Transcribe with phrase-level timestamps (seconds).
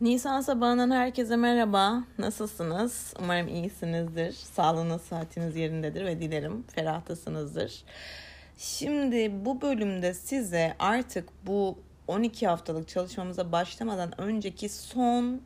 [0.00, 2.04] Nisan sabahından herkese merhaba.
[2.18, 3.14] Nasılsınız?
[3.20, 4.32] Umarım iyisinizdir.
[4.32, 7.84] Sağlığınız, saatiniz yerindedir ve dilerim ferahtasınızdır.
[8.58, 15.42] Şimdi bu bölümde size artık bu 12 haftalık çalışmamıza başlamadan önceki son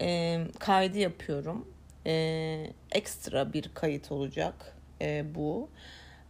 [0.00, 1.68] e, kaydı yapıyorum.
[2.06, 5.68] E, ekstra bir kayıt olacak e, bu.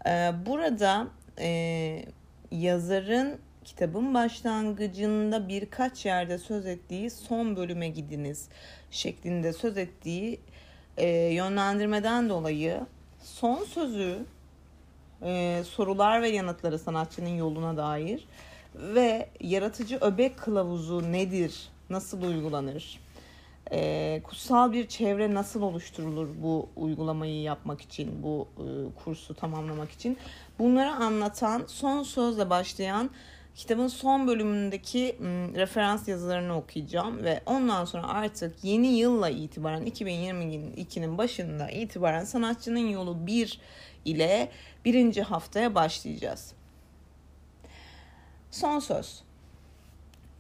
[0.07, 1.07] E, burada
[1.39, 2.05] e,
[2.51, 8.49] yazarın kitabın başlangıcında birkaç yerde söz ettiği son bölüme gidiniz
[8.91, 10.41] şeklinde söz ettiği
[10.97, 12.81] e, yönlendirmeden dolayı
[13.23, 14.19] son sözü
[15.23, 18.25] e, sorular ve yanıtları sanatçının yoluna dair
[18.75, 23.01] ve yaratıcı öbek kılavuzu nedir, nasıl uygulanır,
[23.73, 28.65] e, kutsal bir çevre nasıl oluşturulur bu uygulamayı yapmak için, bu e,
[29.05, 30.19] kursu tamamlamak için
[30.59, 33.11] bunları anlatan son sözle başlayan
[33.55, 35.17] kitabın son bölümündeki
[35.55, 43.27] referans yazılarını okuyacağım ve ondan sonra artık yeni yılla itibaren 2022'nin başında itibaren sanatçının yolu
[43.27, 43.61] 1
[44.05, 44.49] ile
[44.85, 46.53] birinci haftaya başlayacağız.
[48.51, 49.23] Son söz.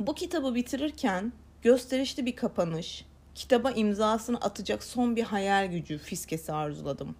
[0.00, 1.32] Bu kitabı bitirirken
[1.62, 3.04] gösterişli bir kapanış,
[3.34, 7.14] kitaba imzasını atacak son bir hayal gücü fiskesi arzuladım.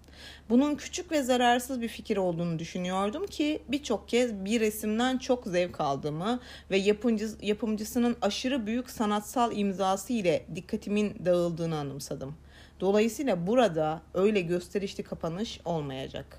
[0.50, 5.80] Bunun küçük ve zararsız bir fikir olduğunu düşünüyordum ki birçok kez bir resimden çok zevk
[5.80, 6.40] aldığımı
[6.70, 12.34] ve yapımcı, yapımcısının aşırı büyük sanatsal imzası ile dikkatimin dağıldığını anımsadım.
[12.80, 16.38] Dolayısıyla burada öyle gösterişli kapanış olmayacak.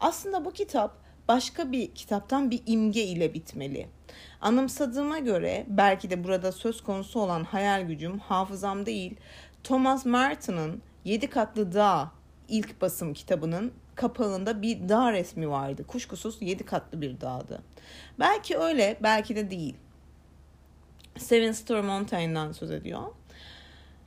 [0.00, 0.96] Aslında bu kitap
[1.28, 3.88] başka bir kitaptan bir imge ile bitmeli.
[4.40, 9.16] Anımsadığıma göre belki de burada söz konusu olan hayal gücüm hafızam değil,
[9.64, 12.12] Thomas Merton'ın Yedi Katlı Dağ
[12.48, 15.86] ilk basım kitabının kapağında bir dağ resmi vardı.
[15.86, 17.62] Kuşkusuz yedi katlı bir dağdı.
[18.18, 19.76] Belki öyle, belki de değil.
[21.18, 23.02] Seven Story Montaigne'dan söz ediyor.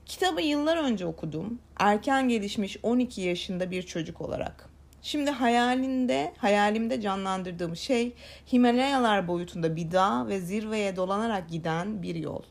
[0.05, 1.59] Kitabı yıllar önce okudum.
[1.79, 4.66] Erken gelişmiş 12 yaşında bir çocuk olarak.
[5.07, 8.13] Şimdi hayalinde, hayalimde canlandırdığım şey
[8.51, 12.41] Himalayalar boyutunda bir dağ ve zirveye dolanarak giden bir yol.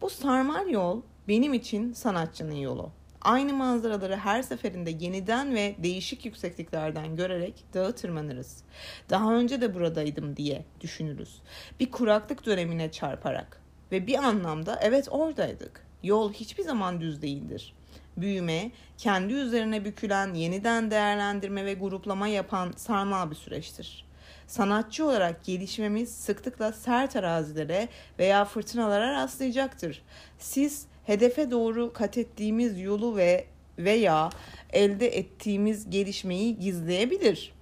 [0.00, 2.90] Bu sarmal yol benim için sanatçının yolu.
[3.22, 8.62] Aynı manzaraları her seferinde yeniden ve değişik yüksekliklerden görerek dağı tırmanırız.
[9.10, 11.42] Daha önce de buradaydım diye düşünürüz.
[11.80, 13.60] Bir kuraklık dönemine çarparak
[13.92, 15.86] ve bir anlamda evet oradaydık.
[16.02, 17.74] Yol hiçbir zaman düz değildir
[18.20, 24.04] büyüme, kendi üzerine bükülen, yeniden değerlendirme ve gruplama yapan sarmal bir süreçtir.
[24.46, 30.02] Sanatçı olarak gelişmemiz sıklıkla sert arazilere veya fırtınalara rastlayacaktır.
[30.38, 33.46] Siz hedefe doğru kat ettiğimiz yolu ve
[33.78, 34.30] veya
[34.72, 37.52] elde ettiğimiz gelişmeyi gizleyebilir.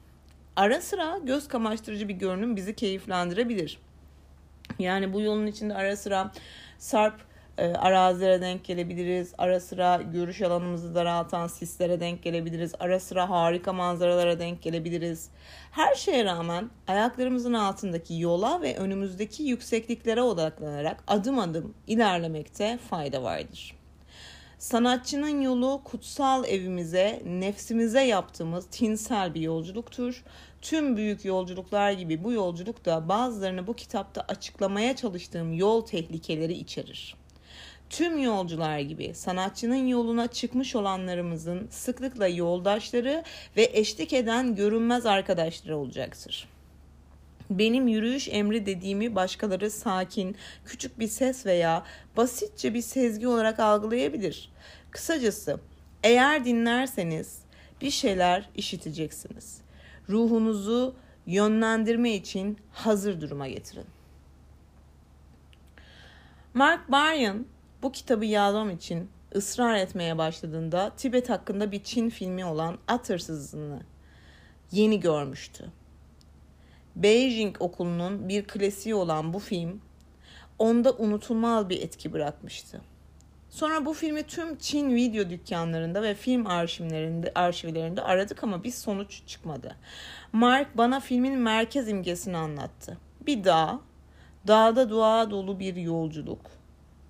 [0.57, 3.79] Ara sıra göz kamaştırıcı bir görünüm bizi keyiflendirebilir.
[4.79, 6.33] Yani bu yolun içinde ara sıra
[6.79, 7.21] sarp
[7.59, 9.33] e, arazilere denk gelebiliriz.
[9.39, 12.73] Ara sıra görüş alanımızı daraltan sislere denk gelebiliriz.
[12.81, 15.29] Ara sıra harika manzaralara denk gelebiliriz.
[15.71, 23.77] Her şeye rağmen ayaklarımızın altındaki yola ve önümüzdeki yüksekliklere odaklanarak adım adım ilerlemekte fayda vardır.
[24.59, 30.25] Sanatçının yolu kutsal evimize, nefsimize yaptığımız tinsel bir yolculuktur.
[30.63, 37.17] Tüm büyük yolculuklar gibi bu yolculuk da bazılarını bu kitapta açıklamaya çalıştığım yol tehlikeleri içerir.
[37.91, 43.25] Tüm yolcular gibi sanatçının yoluna çıkmış olanlarımızın sıklıkla yoldaşları
[43.57, 46.49] ve eşlik eden görünmez arkadaşları olacaktır.
[47.51, 51.85] Benim yürüyüş emri dediğimi başkaları sakin, küçük bir ses veya
[52.17, 54.53] basitçe bir sezgi olarak algılayabilir.
[54.91, 55.61] Kısacası
[56.03, 57.39] eğer dinlerseniz
[57.81, 59.61] bir şeyler işiteceksiniz.
[60.09, 60.95] Ruhunuzu
[61.27, 63.87] yönlendirme için hazır duruma getirin.
[66.55, 67.47] Mark Baryon
[67.83, 73.81] bu kitabı yazmam için ısrar etmeye başladığında Tibet hakkında bir Çin filmi olan At Hırsızlığını
[74.73, 75.65] yeni görmüştü.
[76.97, 79.81] Beijing okulunun bir klasiği olan bu film
[80.59, 82.81] onda unutulmaz bir etki bırakmıştı.
[83.51, 89.23] Sonra bu filmi tüm Çin video dükkanlarında ve film arşivlerinde, arşivlerinde aradık ama bir sonuç
[89.27, 89.77] çıkmadı.
[90.33, 92.99] Mark bana filmin merkez imgesini anlattı.
[93.27, 93.81] Bir dağ,
[94.47, 96.41] dağda dua dolu bir yolculuk,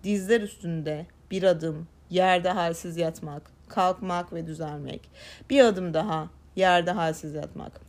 [0.04, 5.10] dizler üstünde bir adım, yerde halsiz yatmak, kalkmak ve düzelmek.
[5.50, 7.80] Bir adım daha, yerde halsiz yatmak.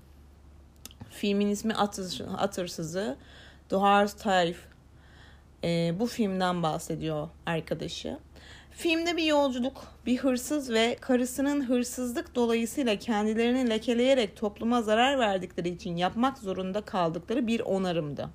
[1.10, 3.18] Filmin ismi At, Hırsızı.
[3.70, 4.58] The Horse Thief.
[5.64, 8.18] E, bu filmden bahsediyor arkadaşı.
[8.72, 15.96] Filmde bir yolculuk, bir hırsız ve karısının hırsızlık dolayısıyla kendilerini lekeleyerek topluma zarar verdikleri için
[15.96, 18.30] yapmak zorunda kaldıkları bir onarımdı.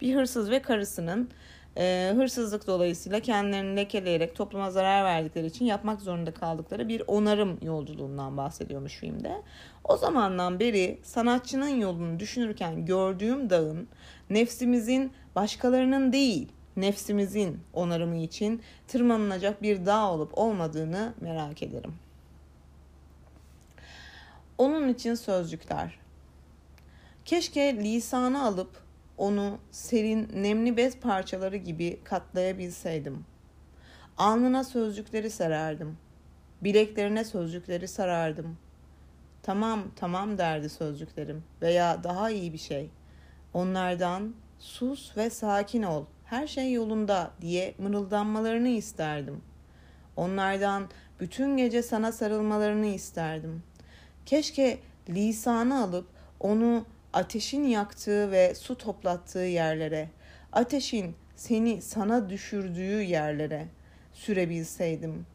[0.00, 1.30] Bir hırsız ve karısının
[1.76, 8.36] e, hırsızlık dolayısıyla kendilerini lekeleyerek topluma zarar verdikleri için yapmak zorunda kaldıkları bir onarım yolculuğundan
[8.36, 9.42] bahsediyormuş filmde.
[9.84, 13.88] O zamandan beri sanatçının yolunu düşünürken gördüğüm dağın
[14.30, 21.94] nefsimizin başkalarının değil nefsimizin onarımı için tırmanılacak bir dağ olup olmadığını merak ederim.
[24.58, 25.98] Onun için sözcükler.
[27.24, 28.85] Keşke lisanı alıp
[29.18, 33.24] onu serin, nemli bez parçaları gibi katlayabilseydim.
[34.18, 35.98] Alnına sözcükleri sererdim.
[36.62, 38.56] Bileklerine sözcükleri sarardım.
[39.42, 42.90] Tamam, tamam derdi sözcüklerim veya daha iyi bir şey.
[43.54, 49.40] Onlardan sus ve sakin ol, her şey yolunda diye mırıldanmalarını isterdim.
[50.16, 50.88] Onlardan
[51.20, 53.62] bütün gece sana sarılmalarını isterdim.
[54.26, 54.78] Keşke
[55.08, 56.06] lisanı alıp
[56.40, 56.84] onu
[57.16, 60.08] ateşin yaktığı ve su toplattığı yerlere,
[60.52, 63.68] ateşin seni sana düşürdüğü yerlere
[64.12, 65.26] sürebilseydim.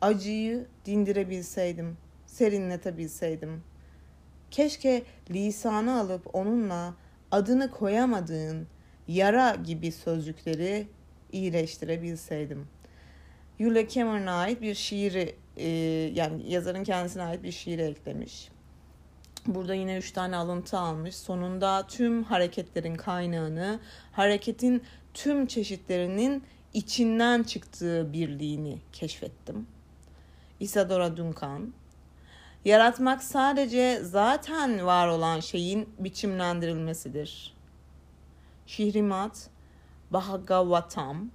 [0.00, 1.96] Acıyı dindirebilseydim,
[2.26, 3.62] serinletebilseydim.
[4.50, 6.94] Keşke lisanı alıp onunla
[7.30, 8.66] adını koyamadığın
[9.08, 10.86] yara gibi sözcükleri
[11.32, 12.68] iyileştirebilseydim.
[13.58, 15.68] Yulia Cameron'a ait bir şiiri e,
[16.14, 18.48] yani yazarın kendisine ait bir şiiri eklemiş.
[19.46, 21.16] Burada yine üç tane alıntı almış.
[21.16, 23.80] Sonunda tüm hareketlerin kaynağını,
[24.12, 24.82] hareketin
[25.14, 26.44] tüm çeşitlerinin
[26.74, 29.66] içinden çıktığı birliğini keşfettim.
[30.60, 31.72] Isadora Duncan.
[32.64, 37.54] Yaratmak sadece zaten var olan şeyin biçimlendirilmesidir.
[38.66, 39.50] Şihrimat
[40.12, 41.30] Bhagavatam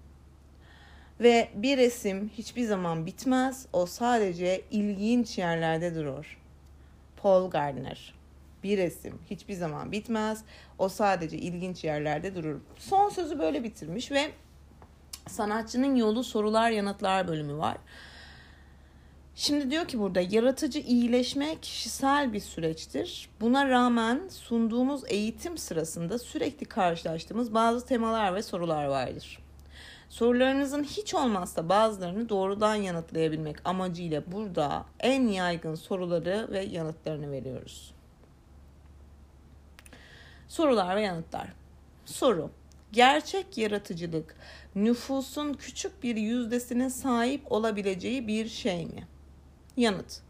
[1.19, 3.65] ve bir resim hiçbir zaman bitmez.
[3.73, 6.44] O sadece ilginç yerlerde durur.
[7.25, 8.13] Paul Gardner.
[8.63, 10.43] Bir resim hiçbir zaman bitmez.
[10.77, 12.59] O sadece ilginç yerlerde durur.
[12.77, 14.31] Son sözü böyle bitirmiş ve
[15.27, 17.77] sanatçının yolu sorular yanıtlar bölümü var.
[19.35, 23.29] Şimdi diyor ki burada yaratıcı iyileşme kişisel bir süreçtir.
[23.41, 29.44] Buna rağmen sunduğumuz eğitim sırasında sürekli karşılaştığımız bazı temalar ve sorular vardır.
[30.09, 37.93] Sorularınızın hiç olmazsa bazılarını doğrudan yanıtlayabilmek amacıyla burada en yaygın soruları ve yanıtlarını veriyoruz.
[40.47, 41.47] Sorular ve yanıtlar.
[42.05, 42.51] Soru.
[42.91, 44.35] Gerçek yaratıcılık
[44.75, 49.07] nüfusun küçük bir yüzdesine sahip olabileceği bir şey mi?
[49.77, 50.21] Yanıt.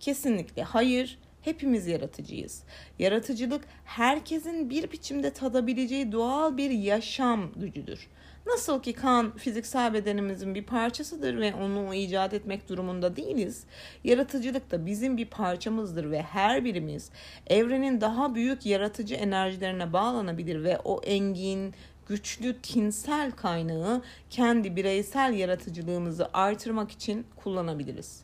[0.00, 1.18] Kesinlikle hayır.
[1.42, 2.62] Hepimiz yaratıcıyız.
[2.98, 8.08] Yaratıcılık herkesin bir biçimde tadabileceği doğal bir yaşam gücüdür.
[8.46, 13.64] Nasıl ki kan fiziksel bedenimizin bir parçasıdır ve onu icat etmek durumunda değiliz.
[14.04, 17.10] Yaratıcılık da bizim bir parçamızdır ve her birimiz
[17.46, 21.74] evrenin daha büyük yaratıcı enerjilerine bağlanabilir ve o engin,
[22.08, 28.22] güçlü tinsel kaynağı kendi bireysel yaratıcılığımızı artırmak için kullanabiliriz.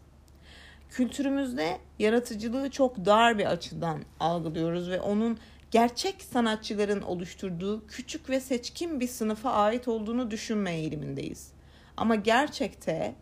[0.90, 5.38] Kültürümüzde yaratıcılığı çok dar bir açıdan algılıyoruz ve onun
[5.70, 11.52] gerçek sanatçıların oluşturduğu küçük ve seçkin bir sınıfa ait olduğunu düşünme eğilimindeyiz.
[11.96, 13.14] Ama gerçekte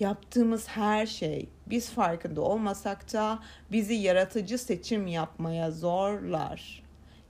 [0.00, 3.38] yaptığımız her şey biz farkında olmasak da
[3.72, 6.82] bizi yaratıcı seçim yapmaya zorlar.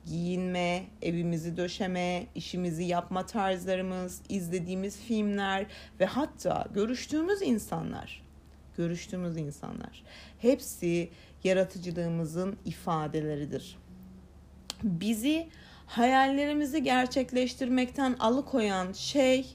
[0.06, 5.66] Giyinme, evimizi döşeme, işimizi yapma tarzlarımız, izlediğimiz filmler
[6.00, 8.22] ve hatta görüştüğümüz insanlar,
[8.76, 10.04] görüştüğümüz insanlar
[10.38, 11.10] hepsi
[11.44, 13.76] yaratıcılığımızın ifadeleridir
[14.82, 15.48] bizi
[15.86, 19.46] hayallerimizi gerçekleştirmekten alıkoyan şey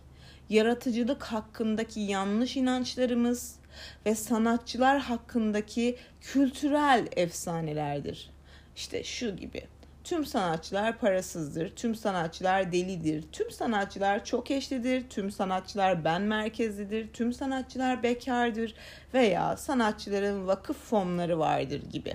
[0.49, 3.55] yaratıcılık hakkındaki yanlış inançlarımız
[4.05, 8.29] ve sanatçılar hakkındaki kültürel efsanelerdir.
[8.75, 9.67] İşte şu gibi.
[10.03, 17.33] Tüm sanatçılar parasızdır, tüm sanatçılar delidir, tüm sanatçılar çok eşlidir, tüm sanatçılar ben merkezlidir, tüm
[17.33, 18.75] sanatçılar bekardır
[19.13, 22.13] veya sanatçıların vakıf fonları vardır gibi.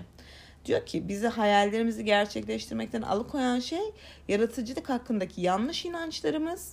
[0.69, 3.93] Diyor ki bizi hayallerimizi gerçekleştirmekten alıkoyan şey
[4.29, 6.73] yaratıcılık hakkındaki yanlış inançlarımız.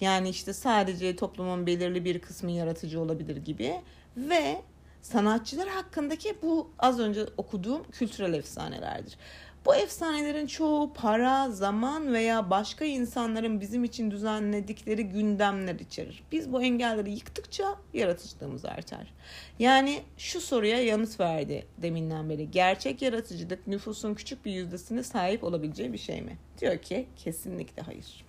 [0.00, 3.74] Yani işte sadece toplumun belirli bir kısmı yaratıcı olabilir gibi
[4.16, 4.62] ve
[5.02, 9.16] sanatçılar hakkındaki bu az önce okuduğum kültürel efsanelerdir.
[9.66, 16.22] Bu efsanelerin çoğu para, zaman veya başka insanların bizim için düzenledikleri gündemler içerir.
[16.32, 19.12] Biz bu engelleri yıktıkça yaratıcılığımız artar.
[19.58, 22.50] Yani şu soruya yanıt verdi deminden beri.
[22.50, 26.38] Gerçek yaratıcılık nüfusun küçük bir yüzdesine sahip olabileceği bir şey mi?
[26.60, 28.24] Diyor ki kesinlikle hayır.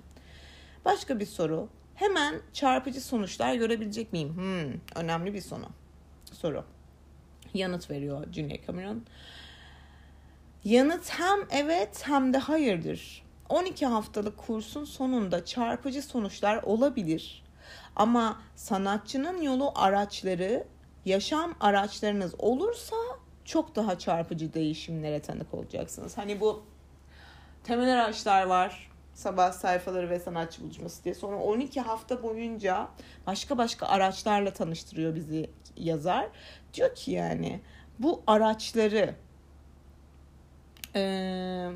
[0.86, 1.70] Başka bir soru.
[1.96, 4.36] Hemen çarpıcı sonuçlar görebilecek miyim?
[4.36, 5.66] Hmm, önemli bir soru.
[6.34, 6.64] Soru.
[7.54, 9.04] Yanıt veriyor Junior Cameron.
[10.64, 13.24] Yanıt hem evet hem de hayırdır.
[13.50, 17.44] 12 haftalık kursun sonunda çarpıcı sonuçlar olabilir.
[17.96, 20.64] Ama sanatçının yolu araçları,
[21.06, 22.96] yaşam araçlarınız olursa
[23.46, 26.18] çok daha çarpıcı değişimlere tanık olacaksınız.
[26.18, 26.64] Hani bu
[27.64, 28.92] temel araçlar var.
[29.14, 31.16] Sabah sayfaları ve sanatçı buluşması diye.
[31.16, 32.88] Sonra 12 hafta boyunca
[33.28, 36.28] başka başka araçlarla tanıştırıyor bizi yazar.
[36.74, 37.62] Diyor ki yani
[38.00, 39.16] bu araçları
[40.96, 41.72] eee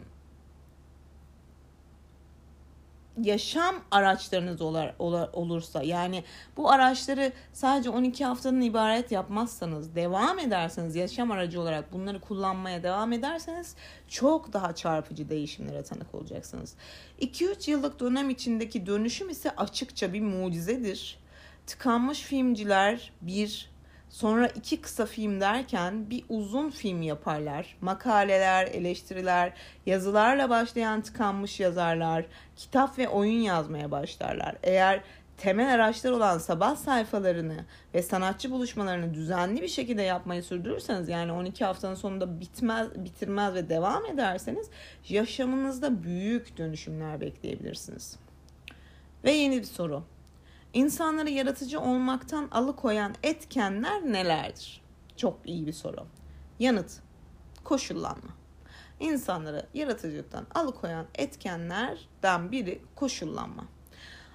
[3.24, 6.24] yaşam araçlarınız olar, olar, olursa yani
[6.58, 13.14] bu araçları sadece 12 haftanın ibaret yapmazsanız devam ederseniz yaşam aracı olarak bunları kullanmaya devam
[13.14, 13.76] ederseniz
[14.08, 16.76] çok daha çarpıcı değişimlere tanık olacaksınız.
[17.22, 21.20] 2-3 yıllık dönem içindeki dönüşüm ise açıkça bir mucizedir.
[21.68, 23.72] Tıkanmış filmciler bir
[24.12, 27.78] Sonra iki kısa film derken bir uzun film yaparlar.
[27.82, 29.54] Makaleler, eleştiriler,
[29.86, 32.26] yazılarla başlayan tıkanmış yazarlar,
[32.56, 34.56] kitap ve oyun yazmaya başlarlar.
[34.64, 35.02] Eğer
[35.38, 41.66] temel araçlar olan sabah sayfalarını ve sanatçı buluşmalarını düzenli bir şekilde yapmayı sürdürürseniz yani 12
[41.66, 44.70] haftanın sonunda bitmez bitirmez ve devam ederseniz
[45.10, 48.16] yaşamınızda büyük dönüşümler bekleyebilirsiniz.
[49.24, 50.04] Ve yeni bir soru.
[50.74, 54.82] İnsanları yaratıcı olmaktan alıkoyan etkenler nelerdir?
[55.18, 56.06] Çok iyi bir soru.
[56.60, 56.92] Yanıt,
[57.64, 58.30] koşullanma.
[59.00, 63.66] İnsanları yaratıcılıktan alıkoyan etkenlerden biri koşullanma.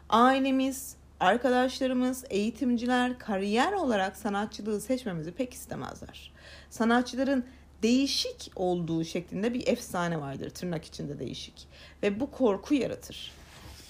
[0.09, 6.33] Ailemiz, arkadaşlarımız, eğitimciler kariyer olarak sanatçılığı seçmemizi pek istemezler.
[6.71, 7.45] Sanatçıların
[7.83, 11.69] değişik olduğu şeklinde bir efsane vardır tırnak içinde değişik
[12.03, 13.33] ve bu korku yaratır.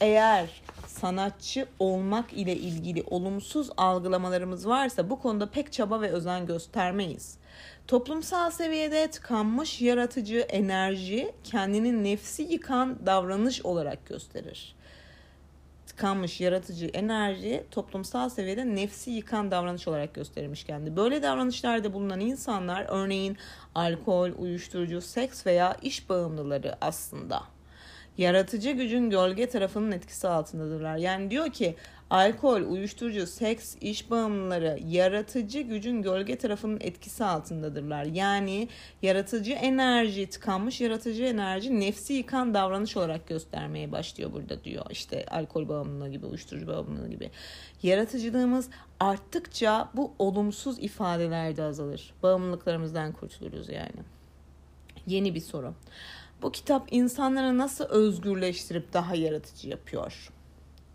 [0.00, 7.38] Eğer sanatçı olmak ile ilgili olumsuz algılamalarımız varsa bu konuda pek çaba ve özen göstermeyiz.
[7.86, 14.76] Toplumsal seviyede tıkanmış yaratıcı enerji kendini nefsi yıkan davranış olarak gösterir.
[15.86, 20.96] Tıkanmış yaratıcı enerji toplumsal seviyede nefsi yıkan davranış olarak gösterilmiş kendi.
[20.96, 23.36] Böyle davranışlarda bulunan insanlar örneğin
[23.74, 27.55] alkol, uyuşturucu, seks veya iş bağımlıları aslında
[28.18, 30.96] yaratıcı gücün gölge tarafının etkisi altındadırlar.
[30.96, 31.76] Yani diyor ki
[32.11, 38.04] alkol, uyuşturucu, seks, iş bağımlıları yaratıcı gücün gölge tarafının etkisi altındadırlar.
[38.04, 38.68] Yani
[39.02, 44.87] yaratıcı enerji, tıkanmış yaratıcı enerji nefsi yıkan davranış olarak göstermeye başlıyor burada diyor.
[44.90, 47.30] İşte alkol bağımlılığı gibi, uyuşturucu bağımlılığı gibi.
[47.82, 48.68] Yaratıcılığımız
[49.00, 52.14] arttıkça bu olumsuz ifadeler de azalır.
[52.23, 54.00] Bağımlılıklarımızdan kurtuluruz yani.
[55.06, 55.75] Yeni bir soru.
[56.42, 60.30] Bu kitap insanları nasıl özgürleştirip daha yaratıcı yapıyor?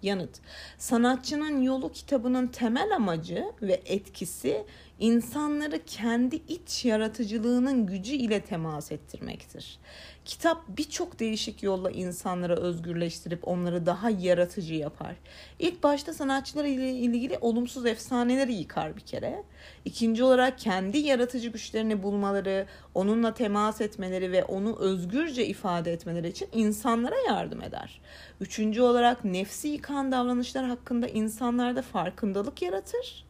[0.02, 0.40] Yanıt.
[0.78, 4.66] Sanatçının Yolu kitabının temel amacı ve etkisi
[5.00, 9.80] insanları kendi iç yaratıcılığının gücü ile temas ettirmektir.
[10.26, 15.16] Kitap birçok değişik yolla insanları özgürleştirip onları daha yaratıcı yapar.
[15.60, 19.44] İlk başta sanatçılar ile ilgili olumsuz efsaneleri yıkar bir kere.
[19.86, 26.48] İkinci olarak kendi yaratıcı güçlerini bulmaları, onunla temas etmeleri ve onu özgürce ifade etmeleri için
[26.54, 28.02] insanlara yardım eder.
[28.42, 33.26] Üçüncü olarak nefsi yıkan davranışlar hakkında insanlarda farkındalık yaratır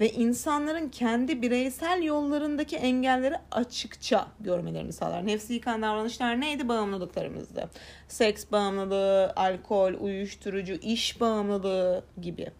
[0.00, 5.26] ve insanların kendi bireysel yollarındaki engelleri açıkça görmelerini sağlar.
[5.26, 6.68] Nefsi yıkan davranışlar neydi?
[6.68, 7.70] Bağımlılıklarımızdı.
[8.08, 12.50] Seks bağımlılığı, alkol, uyuşturucu, iş bağımlılığı gibi.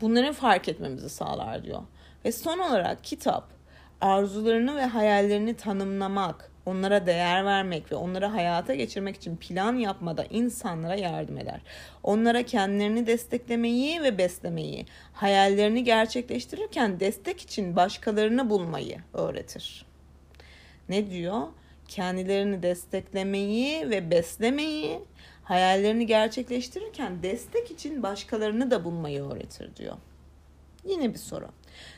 [0.00, 1.82] Bunları fark etmemizi sağlar diyor.
[2.24, 3.48] Ve son olarak kitap
[4.00, 10.94] arzularını ve hayallerini tanımlamak, onlara değer vermek ve onları hayata geçirmek için plan yapmada insanlara
[10.94, 11.60] yardım eder.
[12.02, 19.86] Onlara kendilerini desteklemeyi ve beslemeyi, hayallerini gerçekleştirirken destek için başkalarını bulmayı öğretir.
[20.88, 21.42] Ne diyor?
[21.88, 25.00] Kendilerini desteklemeyi ve beslemeyi,
[25.42, 29.96] hayallerini gerçekleştirirken destek için başkalarını da bulmayı öğretir diyor.
[30.84, 31.48] Yine bir soru.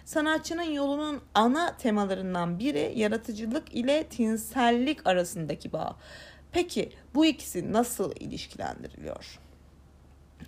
[0.06, 5.96] Sanatçının yolunun ana temalarından biri yaratıcılık ile tinsellik arasındaki bağ.
[6.52, 9.38] Peki bu ikisi nasıl ilişkilendiriliyor?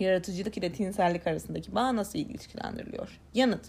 [0.00, 3.21] Yaratıcılık ile tinsellik arasındaki bağ nasıl ilişkilendiriliyor?
[3.35, 3.67] Yanıt.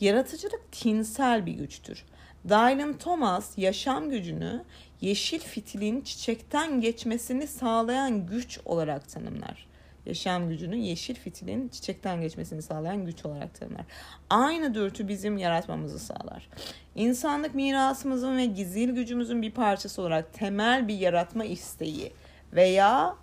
[0.00, 2.04] Yaratıcılık tinsel bir güçtür.
[2.48, 4.64] Dylan Thomas yaşam gücünü
[5.00, 9.71] yeşil fitilin çiçekten geçmesini sağlayan güç olarak tanımlar
[10.06, 13.84] yaşam gücünü yeşil fitilin çiçekten geçmesini sağlayan güç olarak tanımlar.
[14.30, 16.48] Aynı dürtü bizim yaratmamızı sağlar.
[16.94, 22.12] İnsanlık mirasımızın ve gizil gücümüzün bir parçası olarak temel bir yaratma isteği
[22.52, 23.16] veya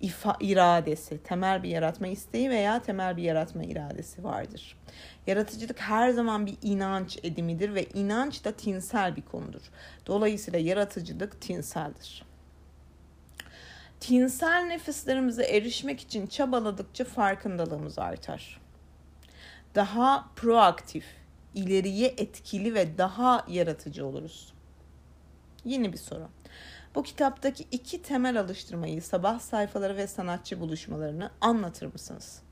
[0.00, 4.76] ifa, iradesi, temel bir yaratma isteği veya temel bir yaratma iradesi vardır.
[5.26, 9.62] Yaratıcılık her zaman bir inanç edimidir ve inanç da tinsel bir konudur.
[10.06, 12.24] Dolayısıyla yaratıcılık tinseldir.
[14.00, 18.60] Tinsel nefislerimize erişmek için çabaladıkça farkındalığımız artar.
[19.74, 21.04] Daha proaktif,
[21.54, 24.52] ileriye etkili ve daha yaratıcı oluruz.
[25.64, 26.28] Yeni bir soru.
[26.94, 32.42] Bu kitaptaki iki temel alıştırmayı, sabah sayfaları ve sanatçı buluşmalarını anlatır mısınız?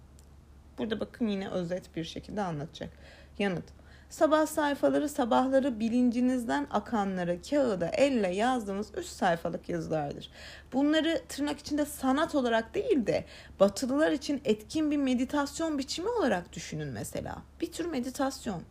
[0.78, 2.90] Burada bakın yine özet bir şekilde anlatacak.
[3.38, 3.64] Yanıt.
[4.10, 10.30] Sabah sayfaları sabahları bilincinizden akanları kağıda elle yazdığımız üst sayfalık yazılardır.
[10.72, 13.24] Bunları tırnak içinde sanat olarak değil de
[13.60, 17.36] batılılar için etkin bir meditasyon biçimi olarak düşünün mesela.
[17.60, 18.62] Bir tür meditasyon.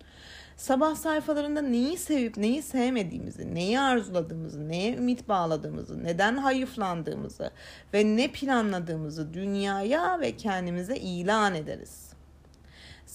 [0.58, 7.52] Sabah sayfalarında neyi sevip neyi sevmediğimizi, neyi arzuladığımızı, neye ümit bağladığımızı, neden hayıflandığımızı
[7.94, 12.05] ve ne planladığımızı dünyaya ve kendimize ilan ederiz.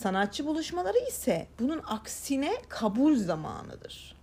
[0.01, 4.17] Sanatçı buluşmaları ise bunun aksine kabul zamanıdır.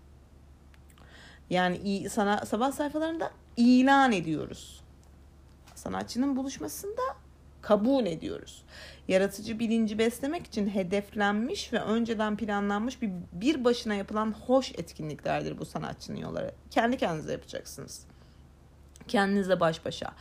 [1.50, 4.82] Yani sana, sabah sayfalarında ilan ediyoruz.
[5.76, 7.02] Sanatçının buluşmasında
[7.62, 8.64] kabul ediyoruz.
[9.08, 15.66] Yaratıcı bilinci beslemek için hedeflenmiş ve önceden planlanmış bir bir başına yapılan hoş etkinliklerdir bu
[15.66, 16.52] sanatçının yolları.
[16.72, 18.06] Kendi kendinize yapacaksınız.
[19.08, 20.14] Kendinizle baş başa.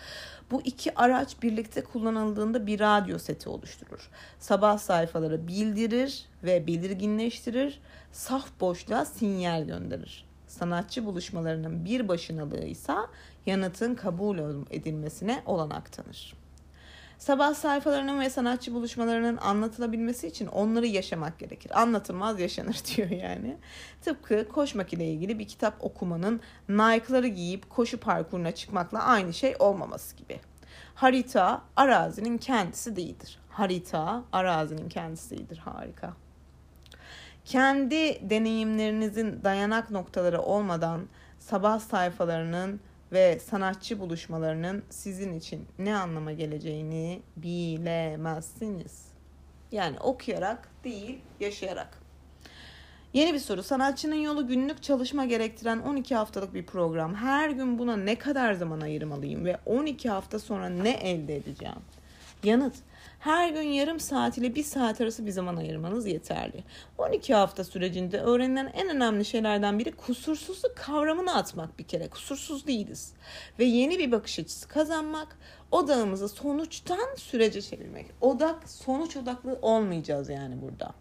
[0.50, 4.10] Bu iki araç birlikte kullanıldığında bir radyo seti oluşturur.
[4.40, 7.80] Sabah sayfaları bildirir ve belirginleştirir.
[8.12, 10.24] Saf boşluğa sinyal gönderir.
[10.46, 12.94] Sanatçı buluşmalarının bir başınalığı ise
[13.46, 14.38] yanıtın kabul
[14.70, 16.34] edilmesine olanak tanır.
[17.18, 21.82] Sabah sayfalarının ve sanatçı buluşmalarının anlatılabilmesi için onları yaşamak gerekir.
[21.82, 23.56] Anlatılmaz yaşanır diyor yani.
[24.02, 30.16] Tıpkı koşmak ile ilgili bir kitap okumanın Nike'ları giyip koşu parkuruna çıkmakla aynı şey olmaması
[30.16, 30.40] gibi.
[30.94, 33.38] Harita arazinin kendisi değildir.
[33.50, 35.58] Harita arazinin kendisi değildir.
[35.64, 36.12] Harika.
[37.44, 41.00] Kendi deneyimlerinizin dayanak noktaları olmadan
[41.38, 42.80] sabah sayfalarının
[43.12, 49.06] ve sanatçı buluşmalarının sizin için ne anlama geleceğini bilemezsiniz.
[49.72, 51.98] Yani okuyarak değil, yaşayarak.
[53.12, 53.62] Yeni bir soru.
[53.62, 57.14] Sanatçının yolu günlük çalışma gerektiren 12 haftalık bir program.
[57.14, 61.78] Her gün buna ne kadar zaman ayırmalıyım ve 12 hafta sonra ne elde edeceğim?
[62.44, 62.74] Yanıt.
[63.26, 66.64] Her gün yarım saat ile bir saat arası bir zaman ayırmanız yeterli.
[66.98, 72.08] 12 hafta sürecinde öğrenilen en önemli şeylerden biri kusursuzluk kavramını atmak bir kere.
[72.08, 73.12] Kusursuz değiliz.
[73.58, 75.38] Ve yeni bir bakış açısı kazanmak,
[75.70, 78.06] odağımızı sonuçtan sürece çevirmek.
[78.20, 80.94] Odak sonuç odaklı olmayacağız yani burada.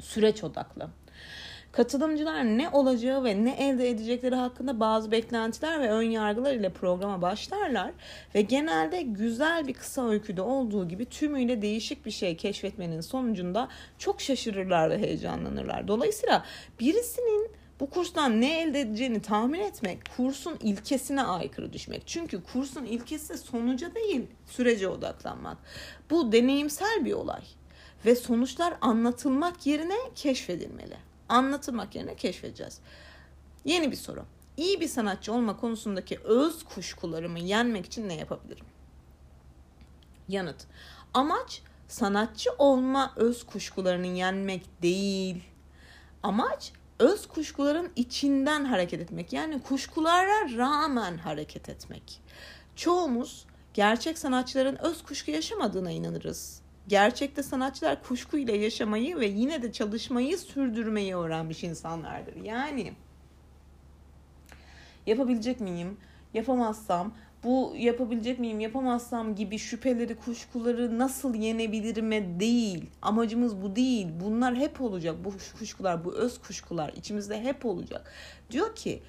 [0.00, 0.88] Süreç odaklı.
[1.76, 7.22] Katılımcılar ne olacağı ve ne elde edecekleri hakkında bazı beklentiler ve ön yargılar ile programa
[7.22, 7.92] başlarlar
[8.34, 14.20] ve genelde güzel bir kısa öyküde olduğu gibi tümüyle değişik bir şey keşfetmenin sonucunda çok
[14.20, 15.88] şaşırırlar ve heyecanlanırlar.
[15.88, 16.44] Dolayısıyla
[16.80, 22.02] birisinin bu kurstan ne elde edeceğini tahmin etmek kursun ilkesine aykırı düşmek.
[22.06, 25.58] Çünkü kursun ilkesi sonuca değil sürece odaklanmak.
[26.10, 27.42] Bu deneyimsel bir olay
[28.06, 32.80] ve sonuçlar anlatılmak yerine keşfedilmeli anlatılmak yerine keşfedeceğiz.
[33.64, 34.24] Yeni bir soru.
[34.56, 38.66] İyi bir sanatçı olma konusundaki öz kuşkularımı yenmek için ne yapabilirim?
[40.28, 40.66] Yanıt.
[41.14, 45.44] Amaç sanatçı olma öz kuşkularını yenmek değil.
[46.22, 49.32] Amaç öz kuşkuların içinden hareket etmek.
[49.32, 52.20] Yani kuşkulara rağmen hareket etmek.
[52.76, 56.65] Çoğumuz gerçek sanatçıların öz kuşku yaşamadığına inanırız.
[56.88, 62.36] Gerçekte sanatçılar kuşkuyla yaşamayı ve yine de çalışmayı sürdürmeyi öğrenmiş insanlardır.
[62.36, 62.92] Yani
[65.06, 65.96] yapabilecek miyim?
[66.34, 67.12] Yapamazsam
[67.44, 72.90] bu yapabilecek miyim, yapamazsam gibi şüpheleri, kuşkuları nasıl yenebilirime değil.
[73.02, 74.08] Amacımız bu değil.
[74.20, 75.16] Bunlar hep olacak.
[75.24, 78.12] Bu kuşkular, bu öz kuşkular içimizde hep olacak.
[78.50, 79.02] Diyor ki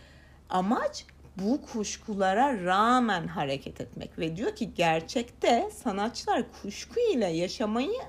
[0.50, 1.06] amaç
[1.38, 8.02] bu kuşkulara rağmen hareket etmek ve diyor ki gerçekte sanatçılar kuşku ile yaşamayı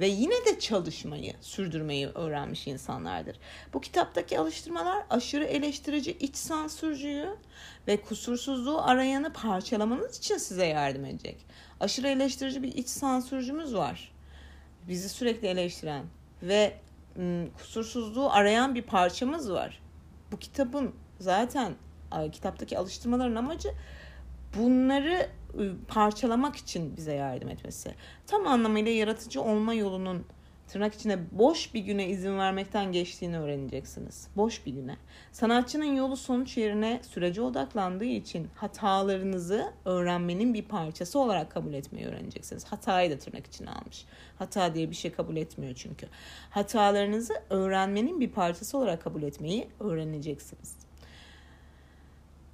[0.00, 3.36] ve yine de çalışmayı sürdürmeyi öğrenmiş insanlardır.
[3.72, 7.28] Bu kitaptaki alıştırmalar aşırı eleştirici iç sansürcüyü
[7.86, 11.46] ve kusursuzluğu arayanı parçalamanız için size yardım edecek.
[11.80, 14.12] Aşırı eleştirici bir iç sansürcümüz var.
[14.88, 16.04] Bizi sürekli eleştiren
[16.42, 16.76] ve
[17.58, 19.80] kusursuzluğu arayan bir parçamız var.
[20.32, 21.74] Bu kitabın zaten
[22.32, 23.68] kitaptaki alıştırmaların amacı
[24.58, 27.94] bunları ıı, parçalamak için bize yardım etmesi.
[28.26, 30.26] Tam anlamıyla yaratıcı olma yolunun
[30.68, 34.28] tırnak içinde boş bir güne izin vermekten geçtiğini öğreneceksiniz.
[34.36, 34.96] Boş bir güne.
[35.32, 42.64] Sanatçının yolu sonuç yerine sürece odaklandığı için hatalarınızı öğrenmenin bir parçası olarak kabul etmeyi öğreneceksiniz.
[42.64, 44.04] Hatayı da tırnak içine almış.
[44.38, 46.06] Hata diye bir şey kabul etmiyor çünkü.
[46.50, 50.85] Hatalarınızı öğrenmenin bir parçası olarak kabul etmeyi öğreneceksiniz.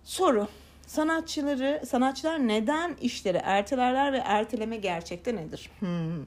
[0.04, 0.48] Soru.
[0.86, 5.70] Sanatçıları, sanatçılar neden işleri ertelerler ve erteleme gerçekte nedir?
[5.78, 6.24] Hmm.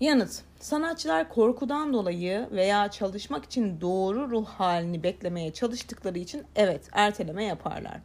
[0.00, 0.42] Yanıt.
[0.60, 8.00] Sanatçılar korkudan dolayı veya çalışmak için doğru ruh halini beklemeye çalıştıkları için evet erteleme yaparlar.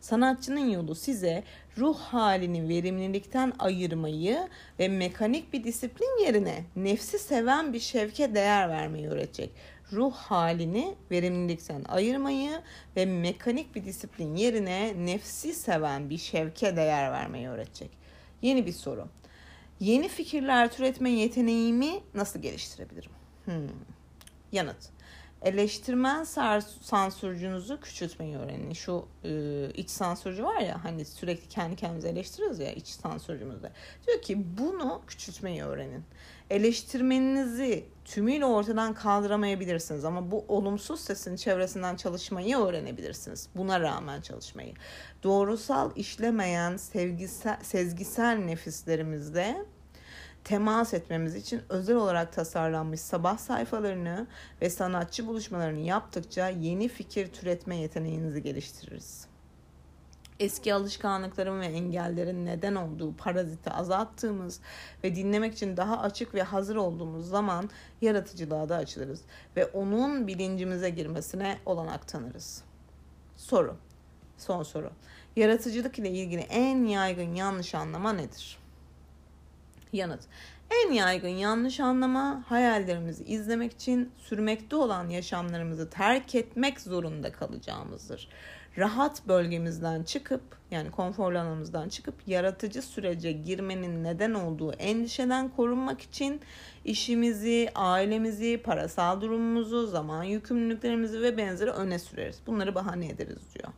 [0.00, 1.42] Sanatçının yolu size
[1.78, 9.08] ruh halini verimlilikten ayırmayı ve mekanik bir disiplin yerine nefsi seven bir şevke değer vermeyi
[9.08, 9.50] öğretecek.
[9.92, 12.62] Ruh halini verimlilikten ayırmayı
[12.96, 17.90] ve mekanik bir disiplin yerine nefsi seven bir şevke değer vermeyi öğretecek.
[18.42, 19.08] Yeni bir soru.
[19.80, 23.10] Yeni fikirler türetme yeteneğimi nasıl geliştirebilirim?
[23.44, 23.68] Hmm.
[24.52, 24.90] Yanıt.
[25.42, 26.24] Eleştirmen
[26.80, 28.72] sansürcünüzü küçültmeyi öğrenin.
[28.72, 33.72] Şu e, iç sansürcü var ya hani sürekli kendi kendimizi eleştiriyoruz ya iç sansürcümüzde.
[34.06, 36.04] Diyor ki bunu küçültmeyi öğrenin.
[36.50, 43.48] Eleştirmeninizi tümüyle ortadan kaldıramayabilirsiniz ama bu olumsuz sesin çevresinden çalışmayı öğrenebilirsiniz.
[43.56, 44.74] Buna rağmen çalışmayı.
[45.22, 49.64] Doğrusal işlemeyen sevgisel, sezgisel nefislerimizde
[50.48, 54.26] temas etmemiz için özel olarak tasarlanmış sabah sayfalarını
[54.62, 59.26] ve sanatçı buluşmalarını yaptıkça yeni fikir türetme yeteneğinizi geliştiririz.
[60.40, 64.60] Eski alışkanlıkların ve engellerin neden olduğu paraziti azalttığımız
[65.04, 69.20] ve dinlemek için daha açık ve hazır olduğumuz zaman yaratıcılığa da açılırız
[69.56, 72.62] ve onun bilincimize girmesine olanak tanırız.
[73.36, 73.76] Soru.
[74.38, 74.90] Son soru.
[75.36, 78.67] Yaratıcılık ile ilgili en yaygın yanlış anlama nedir?
[79.92, 80.20] Yanıt.
[80.70, 88.28] En yaygın yanlış anlama hayallerimizi izlemek için sürmekte olan yaşamlarımızı terk etmek zorunda kalacağımızdır.
[88.78, 96.40] Rahat bölgemizden çıkıp yani konfor alanımızdan çıkıp yaratıcı sürece girmenin neden olduğu endişeden korunmak için
[96.84, 102.40] işimizi, ailemizi, parasal durumumuzu, zaman yükümlülüklerimizi ve benzeri öne süreriz.
[102.46, 103.72] Bunları bahane ederiz diyor.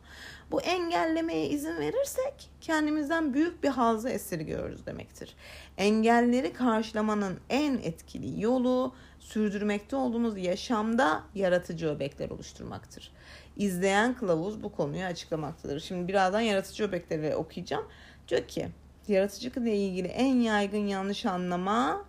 [0.51, 5.35] Bu engellemeye izin verirsek kendimizden büyük bir hazzı esirgiyoruz demektir.
[5.77, 13.11] Engelleri karşılamanın en etkili yolu sürdürmekte olduğumuz yaşamda yaratıcı öbekler oluşturmaktır.
[13.57, 15.79] İzleyen kılavuz bu konuyu açıklamaktadır.
[15.79, 17.85] Şimdi birazdan yaratıcı öbekleri okuyacağım.
[18.27, 18.67] Diyor ki
[19.07, 22.05] yaratıcılık ile ilgili en yaygın yanlış anlama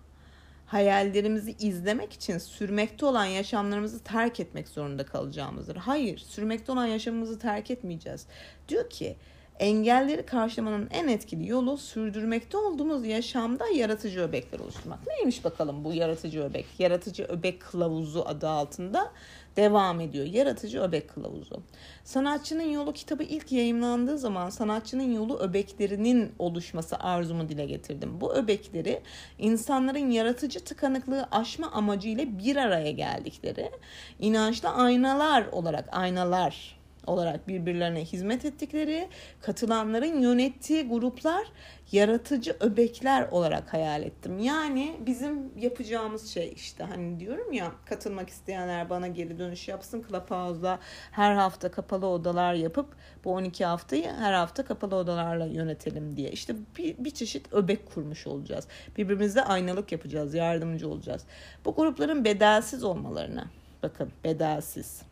[0.72, 5.76] hayallerimizi izlemek için sürmekte olan yaşamlarımızı terk etmek zorunda kalacağımızdır.
[5.76, 8.26] Hayır, sürmekte olan yaşamımızı terk etmeyeceğiz.
[8.68, 9.16] Diyor ki
[9.58, 15.06] engelleri karşılamanın en etkili yolu sürdürmekte olduğumuz yaşamda yaratıcı öbekler oluşturmak.
[15.06, 16.66] Neymiş bakalım bu yaratıcı öbek?
[16.78, 19.12] Yaratıcı öbek kılavuzu adı altında
[19.56, 20.26] devam ediyor.
[20.26, 21.62] Yaratıcı Öbek Kılavuzu.
[22.04, 28.20] Sanatçının Yolu kitabı ilk yayımlandığı zaman sanatçının yolu öbeklerinin oluşması arzumu dile getirdim.
[28.20, 29.02] Bu öbekleri
[29.38, 33.70] insanların yaratıcı tıkanıklığı aşma amacıyla bir araya geldikleri
[34.18, 39.08] inançlı aynalar olarak aynalar olarak birbirlerine hizmet ettikleri,
[39.40, 41.46] katılanların yönettiği gruplar
[41.92, 44.38] yaratıcı öbekler olarak hayal ettim.
[44.38, 50.04] Yani bizim yapacağımız şey işte hani diyorum ya katılmak isteyenler bana geri dönüş yapsın.
[50.08, 50.78] Clubhouse'da
[51.10, 56.30] her hafta kapalı odalar yapıp bu 12 haftayı her hafta kapalı odalarla yönetelim diye.
[56.30, 58.68] İşte bir, bir çeşit öbek kurmuş olacağız.
[58.96, 61.24] Birbirimizle aynalık yapacağız, yardımcı olacağız.
[61.64, 63.46] Bu grupların bedelsiz olmalarına
[63.82, 65.11] bakın bedelsiz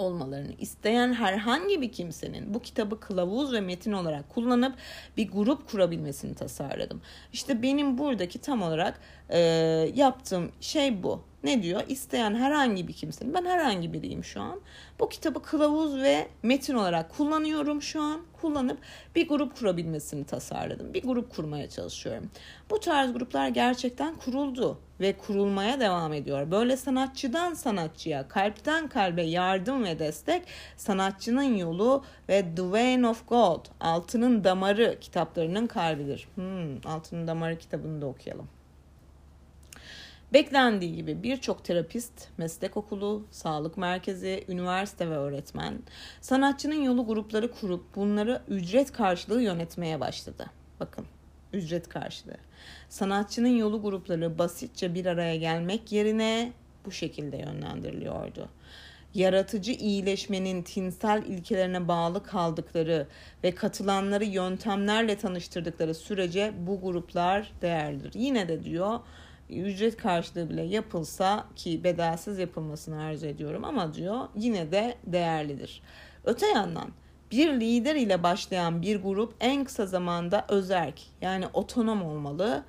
[0.00, 4.74] olmalarını isteyen herhangi bir kimsenin bu kitabı kılavuz ve metin olarak kullanıp
[5.16, 7.00] bir grup kurabilmesini tasarladım.
[7.32, 9.38] İşte benim buradaki tam olarak e,
[9.94, 11.29] yaptığım şey bu.
[11.44, 11.82] Ne diyor?
[11.88, 14.60] İsteyen herhangi bir kimsenin, ben herhangi biriyim şu an.
[15.00, 18.20] Bu kitabı kılavuz ve metin olarak kullanıyorum şu an.
[18.40, 18.78] Kullanıp
[19.14, 20.94] bir grup kurabilmesini tasarladım.
[20.94, 22.30] Bir grup kurmaya çalışıyorum.
[22.70, 26.50] Bu tarz gruplar gerçekten kuruldu ve kurulmaya devam ediyor.
[26.50, 30.42] Böyle sanatçıdan sanatçıya, kalpten kalbe yardım ve destek
[30.76, 36.28] sanatçının yolu ve The Vein of Gold, Altının Damarı kitaplarının kalbidir.
[36.34, 38.48] Hmm, Altının Damarı kitabını da okuyalım.
[40.32, 45.78] Beklendiği gibi birçok terapist, meslek okulu, sağlık merkezi, üniversite ve öğretmen
[46.20, 50.46] sanatçının yolu grupları kurup bunları ücret karşılığı yönetmeye başladı.
[50.80, 51.06] Bakın
[51.52, 52.36] ücret karşılığı.
[52.88, 56.52] Sanatçının yolu grupları basitçe bir araya gelmek yerine
[56.84, 58.48] bu şekilde yönlendiriliyordu.
[59.14, 63.06] Yaratıcı iyileşmenin tinsel ilkelerine bağlı kaldıkları
[63.44, 68.12] ve katılanları yöntemlerle tanıştırdıkları sürece bu gruplar değerlidir.
[68.14, 69.00] Yine de diyor
[69.50, 75.82] ücret karşılığı bile yapılsa ki bedelsiz yapılmasını arzu ediyorum ama diyor yine de değerlidir.
[76.24, 76.90] Öte yandan
[77.30, 82.64] bir lider ile başlayan bir grup en kısa zamanda özerk yani otonom olmalı.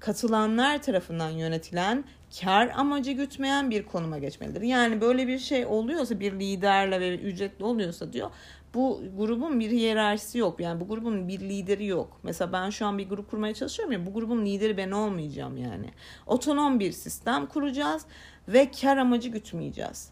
[0.00, 2.04] Katılanlar tarafından yönetilen
[2.40, 4.62] kar amacı gütmeyen bir konuma geçmelidir.
[4.62, 8.30] Yani böyle bir şey oluyorsa bir liderle ve ücretli oluyorsa diyor
[8.74, 10.60] Bu grubun bir hiyerarşisi yok.
[10.60, 12.20] Yani bu grubun bir lideri yok.
[12.22, 15.90] Mesela ben şu an bir grup kurmaya çalışıyorum ya bu grubun lideri ben olmayacağım yani.
[16.26, 18.06] Otonom bir sistem kuracağız
[18.48, 20.10] ve kar amacı gütmeyeceğiz.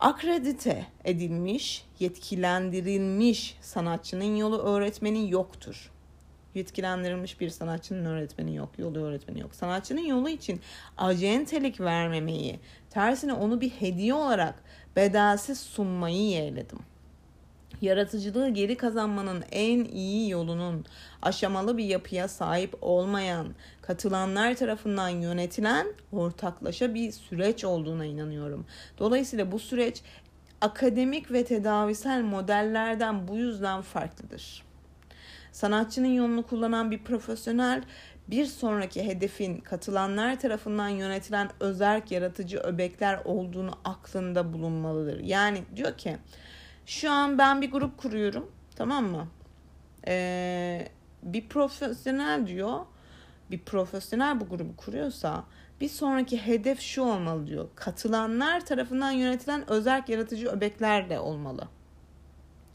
[0.00, 5.90] Akredite edilmiş, yetkilendirilmiş sanatçının yolu öğretmeni yoktur.
[6.54, 9.54] Yetkilendirilmiş bir sanatçının öğretmeni yok, yolu öğretmeni yok.
[9.54, 10.60] Sanatçının yolu için
[10.96, 14.54] acentelik vermemeyi, tersine onu bir hediye olarak
[14.96, 16.78] bedelsiz sunmayı yeğledim.
[17.82, 20.84] Yaratıcılığı geri kazanmanın en iyi yolunun
[21.22, 28.66] aşamalı bir yapıya sahip olmayan, katılanlar tarafından yönetilen ortaklaşa bir süreç olduğuna inanıyorum.
[28.98, 30.02] Dolayısıyla bu süreç
[30.60, 34.62] akademik ve tedavisel modellerden bu yüzden farklıdır.
[35.52, 37.82] Sanatçının yolunu kullanan bir profesyonel
[38.28, 45.20] bir sonraki hedefin katılanlar tarafından yönetilen özerk yaratıcı öbekler olduğunu aklında bulunmalıdır.
[45.20, 46.16] Yani diyor ki
[46.86, 49.28] şu an ben bir grup kuruyorum tamam mı?
[50.06, 50.88] Ee,
[51.22, 52.80] bir profesyonel diyor
[53.52, 55.44] bir profesyonel bu grubu kuruyorsa
[55.80, 57.68] bir sonraki hedef şu olmalı diyor.
[57.74, 61.68] Katılanlar tarafından yönetilen özerk yaratıcı öbeklerle olmalı.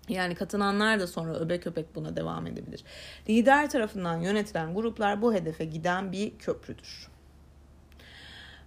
[0.09, 2.83] Yani katılanlar da sonra öbek öbek buna devam edebilir.
[3.29, 7.07] Lider tarafından yönetilen gruplar bu hedefe giden bir köprüdür.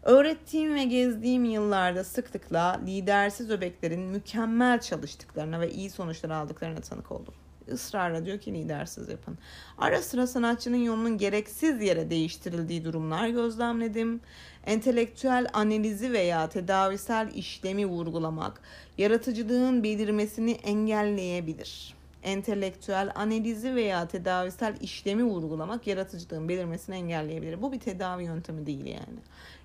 [0.03, 7.35] Öğrettiğim ve gezdiğim yıllarda sıklıkla lidersiz öbeklerin mükemmel çalıştıklarına ve iyi sonuçlar aldıklarına tanık oldum.
[7.73, 9.39] Israrla diyor ki lidersiz yapın.
[9.79, 14.21] Ara sıra sanatçının yolunun gereksiz yere değiştirildiği durumlar gözlemledim.
[14.67, 18.61] Entelektüel analizi veya tedavisel işlemi vurgulamak
[18.99, 22.00] yaratıcılığın belirmesini engelleyebilir.
[22.23, 27.63] Entelektüel analizi veya tedavisel işlemi vurgulamak yaratıcılığın belirmesini engelleyebilir.
[27.63, 29.19] Bu bir tedavi yöntemi değil yani.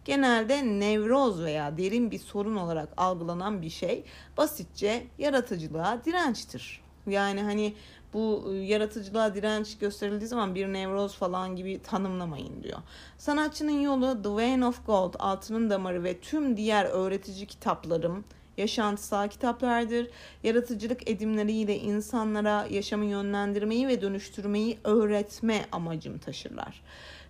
[0.05, 4.03] Genelde nevroz veya derin bir sorun olarak algılanan bir şey
[4.37, 6.81] basitçe yaratıcılığa dirençtir.
[7.07, 7.73] Yani hani
[8.13, 12.79] bu ıı, yaratıcılığa direnç gösterildiği zaman bir nevroz falan gibi tanımlamayın diyor.
[13.17, 18.23] Sanatçının yolu The Vein of Gold, Altının Damarı ve tüm diğer öğretici kitaplarım
[18.57, 20.07] yaşantısal kitaplardır.
[20.43, 26.81] Yaratıcılık edimleriyle insanlara yaşamı yönlendirmeyi ve dönüştürmeyi öğretme amacım taşırlar.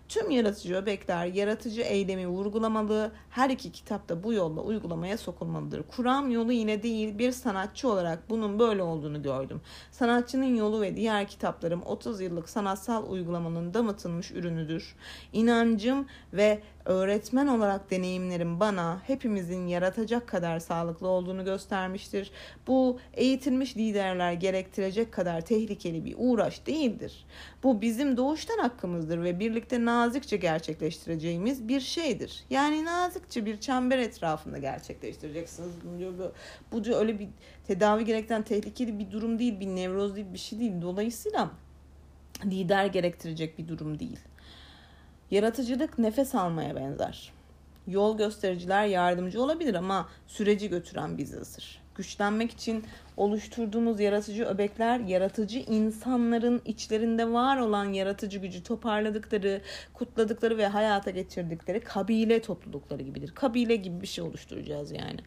[0.08, 5.82] Tüm yaratıcı öbekler yaratıcı eylemi vurgulamalı, her iki kitapta bu yolla uygulamaya sokulmalıdır.
[5.82, 9.60] Kuram yolu yine değil bir sanatçı olarak bunun böyle olduğunu gördüm.
[9.90, 14.96] Sanatçının yolu ve diğer kitaplarım 30 yıllık sanatsal uygulamanın damıtılmış ürünüdür.
[15.32, 22.30] İnancım ve öğretmen olarak deneyimlerim bana hepimizin yaratacak kadar sağlıklı olduğunu göstermiştir.
[22.66, 27.26] Bu eğitilmiş liderler gerektirecek kadar tehlikeli bir uğraş değildir.
[27.62, 32.44] Bu bizim doğuştan hakkımızdır ve birlikte nazikçe gerçekleştireceğimiz bir şeydir.
[32.50, 35.70] Yani nazikçe bir çember etrafında gerçekleştireceksiniz.
[36.72, 37.28] Bu, diyor öyle bir
[37.66, 40.72] tedavi gerektiren tehlikeli bir durum değil, bir nevroz değil, bir şey değil.
[40.82, 41.50] Dolayısıyla
[42.44, 44.18] lider gerektirecek bir durum değil.
[45.30, 47.32] Yaratıcılık nefes almaya benzer.
[47.86, 51.82] Yol göstericiler yardımcı olabilir ama süreci götüren bizizdir.
[51.94, 52.84] Güçlenmek için
[53.16, 59.60] oluşturduğumuz yaratıcı öbekler yaratıcı insanların içlerinde var olan yaratıcı gücü toparladıkları,
[59.94, 63.34] kutladıkları ve hayata geçirdikleri kabile toplulukları gibidir.
[63.34, 65.20] Kabile gibi bir şey oluşturacağız yani.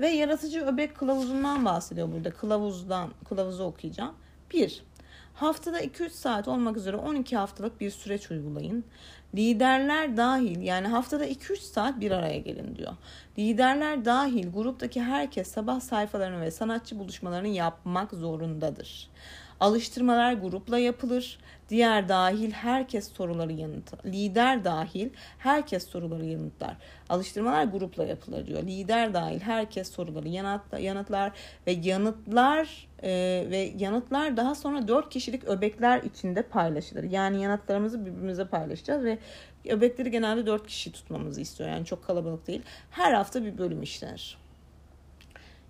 [0.00, 2.30] Ve yaratıcı öbek kılavuzundan bahsediyor burada.
[2.30, 4.14] Kılavuzdan, kılavuzu okuyacağım.
[4.54, 4.82] Bir,
[5.34, 8.84] Haftada 2-3 saat olmak üzere 12 haftalık bir süreç uygulayın.
[9.34, 12.92] Liderler dahil yani haftada 2-3 saat bir araya gelin diyor.
[13.38, 19.10] Liderler dahil gruptaki herkes sabah sayfalarını ve sanatçı buluşmalarını yapmak zorundadır.
[19.62, 21.38] Alıştırmalar grupla yapılır.
[21.68, 24.12] Diğer dahil herkes soruları yanıtlar.
[24.12, 26.76] Lider dahil herkes soruları yanıtlar.
[27.08, 28.62] Alıştırmalar grupla yapılır diyor.
[28.62, 30.28] Lider dahil herkes soruları
[30.78, 31.32] yanıtlar
[31.66, 33.10] ve yanıtlar e,
[33.50, 37.04] ve yanıtlar daha sonra dört kişilik öbekler içinde paylaşılır.
[37.04, 39.18] Yani yanıtlarımızı birbirimize paylaşacağız ve
[39.68, 41.70] öbekleri genelde dört kişi tutmamızı istiyor.
[41.70, 42.62] Yani çok kalabalık değil.
[42.90, 44.38] Her hafta bir bölüm işlenir.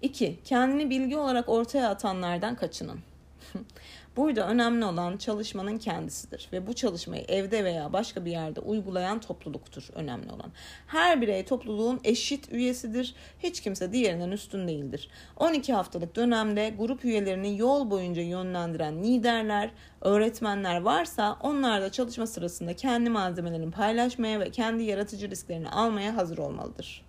[0.03, 0.39] 2.
[0.45, 3.12] Kendini bilgi olarak ortaya atanlardan kaçının.
[4.17, 9.89] Burada önemli olan çalışmanın kendisidir ve bu çalışmayı evde veya başka bir yerde uygulayan topluluktur
[9.93, 10.53] önemli olan.
[10.87, 13.15] Her birey topluluğun eşit üyesidir.
[13.39, 15.11] Hiç kimse diğerinden üstün değildir.
[15.37, 22.77] 12 haftalık dönemde grup üyelerini yol boyunca yönlendiren liderler, öğretmenler varsa onlar da çalışma sırasında
[22.77, 27.05] kendi malzemelerini paylaşmaya ve kendi yaratıcı risklerini almaya hazır olmalıdır.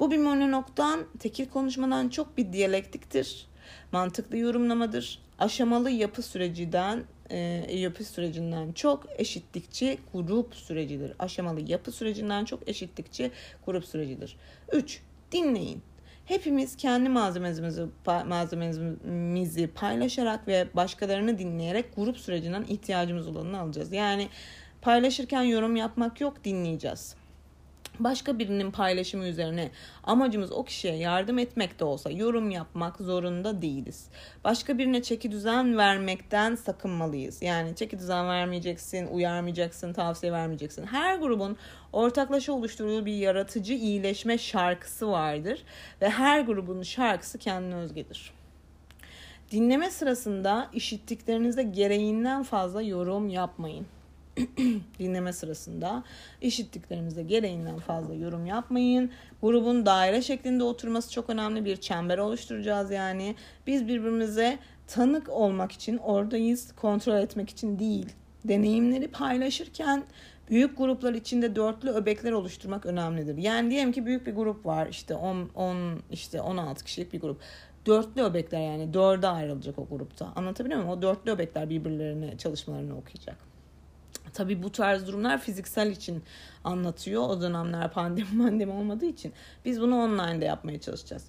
[0.00, 3.46] Bu bir monologdan, tekil konuşmadan çok bir diyalektiktir
[3.92, 5.18] mantıklı yorumlamadır.
[5.38, 7.38] Aşamalı yapı sürecinden e,
[7.78, 11.12] yapı sürecinden çok eşitlikçi grup sürecidir.
[11.18, 13.30] Aşamalı yapı sürecinden çok eşitlikçi
[13.66, 14.36] grup sürecidir.
[14.72, 15.00] 3.
[15.32, 15.82] Dinleyin.
[16.24, 17.86] Hepimiz kendi malzememizi,
[18.26, 23.92] malzememizi paylaşarak ve başkalarını dinleyerek grup sürecinden ihtiyacımız olanını alacağız.
[23.92, 24.28] Yani
[24.82, 27.16] paylaşırken yorum yapmak yok dinleyeceğiz
[27.98, 29.70] başka birinin paylaşımı üzerine
[30.04, 34.08] amacımız o kişiye yardım etmek de olsa yorum yapmak zorunda değiliz.
[34.44, 37.42] Başka birine çeki düzen vermekten sakınmalıyız.
[37.42, 40.86] Yani çeki düzen vermeyeceksin, uyarmayacaksın, tavsiye vermeyeceksin.
[40.86, 41.56] Her grubun
[41.92, 45.62] ortaklaşa oluşturduğu bir yaratıcı iyileşme şarkısı vardır
[46.02, 48.32] ve her grubun şarkısı kendine özgedir.
[49.50, 53.86] Dinleme sırasında işittiklerinizde gereğinden fazla yorum yapmayın.
[54.98, 56.04] dinleme sırasında
[56.40, 59.10] işittiklerinize gereğinden fazla yorum yapmayın.
[59.42, 61.64] Grubun daire şeklinde oturması çok önemli.
[61.64, 63.34] Bir çember oluşturacağız yani.
[63.66, 68.06] Biz birbirimize tanık olmak için oradayız, kontrol etmek için değil.
[68.44, 70.04] Deneyimleri paylaşırken
[70.50, 73.36] büyük gruplar içinde dörtlü öbekler oluşturmak önemlidir.
[73.36, 75.76] Yani diyelim ki büyük bir grup var işte 10 10
[76.10, 77.40] işte 16 kişilik bir grup.
[77.86, 80.32] Dörtlü öbekler yani dörde ayrılacak o grupta.
[80.36, 80.98] Anlatabiliyor muyum?
[80.98, 83.45] O dörtlü öbekler birbirlerine çalışmalarını okuyacak.
[84.36, 86.22] Tabii bu tarz durumlar fiziksel için
[86.64, 87.22] anlatıyor.
[87.22, 89.32] O dönemler pandemi pandemi olmadığı için.
[89.64, 91.24] Biz bunu online'da yapmaya çalışacağız.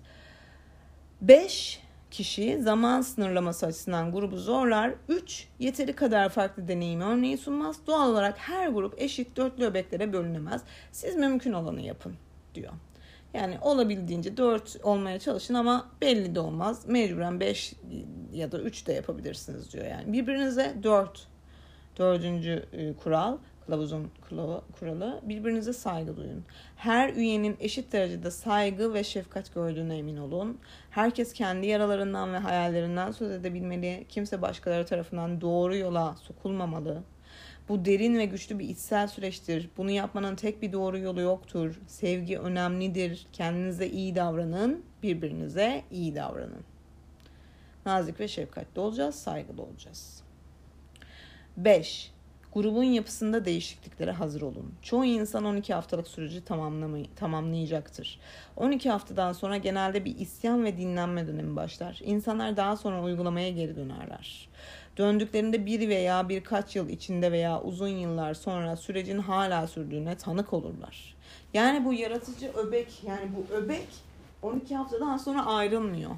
[1.22, 1.80] 5
[2.12, 4.94] kişi zaman sınırlaması açısından grubu zorlar.
[5.10, 7.78] 3 yeteri kadar farklı deneyim örneği sunmaz.
[7.88, 10.62] Doğal olarak her grup eşit dörtlü öbeklere bölünemez.
[10.92, 12.16] Siz mümkün olanı yapın
[12.56, 12.74] diyor.
[13.34, 16.88] Yani olabildiğince 4 olmaya çalışın ama belli de olmaz.
[16.88, 17.74] Mecburen 5
[18.34, 20.14] ya da 3 de yapabilirsiniz diyor yani.
[20.14, 21.28] Birbirinize 4
[21.98, 24.12] Dördüncü e, kural, kılavuzun
[24.80, 26.44] kuralı, birbirinize saygı duyun.
[26.76, 30.58] Her üyenin eşit derecede saygı ve şefkat gördüğüne emin olun.
[30.90, 34.06] Herkes kendi yaralarından ve hayallerinden söz edebilmeli.
[34.10, 37.04] Kimse başkaları tarafından doğru yola sokulmamalı.
[37.70, 39.70] Bu derin ve güçlü bir içsel süreçtir.
[39.78, 41.82] Bunu yapmanın tek bir doğru yolu yoktur.
[41.88, 43.28] Sevgi önemlidir.
[43.34, 46.64] Kendinize iyi davranın, birbirinize iyi davranın.
[47.86, 50.27] Nazik ve şefkatli olacağız, saygılı olacağız.
[51.58, 52.12] 5.
[52.54, 54.74] Grubun yapısında değişikliklere hazır olun.
[54.82, 56.44] Çoğu insan 12 haftalık süreci
[57.16, 58.20] tamamlayacaktır.
[58.56, 62.00] 12 haftadan sonra genelde bir isyan ve dinlenme dönemi başlar.
[62.04, 64.50] İnsanlar daha sonra uygulamaya geri dönerler.
[64.98, 71.16] Döndüklerinde bir veya birkaç yıl içinde veya uzun yıllar sonra sürecin hala sürdüğüne tanık olurlar.
[71.54, 73.88] Yani bu yaratıcı öbek yani bu öbek
[74.42, 76.12] 12 haftadan sonra ayrılmıyor.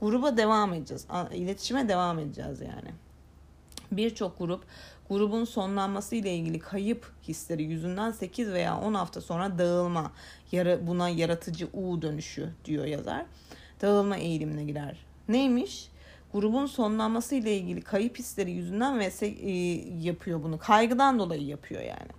[0.00, 1.06] Gruba devam edeceğiz.
[1.34, 2.92] İletişime devam edeceğiz yani.
[3.96, 4.64] Birçok grup
[5.08, 10.12] grubun sonlanması ile ilgili kayıp hisleri yüzünden 8 veya 10 hafta sonra dağılma,
[10.80, 13.26] buna yaratıcı U dönüşü diyor yazar.
[13.82, 14.96] Dağılma eğilimine girer.
[15.28, 15.88] Neymiş?
[16.32, 19.50] Grubun sonlanması ile ilgili kayıp hisleri yüzünden ve e,
[20.06, 20.58] yapıyor bunu.
[20.58, 22.10] Kaygıdan dolayı yapıyor yani.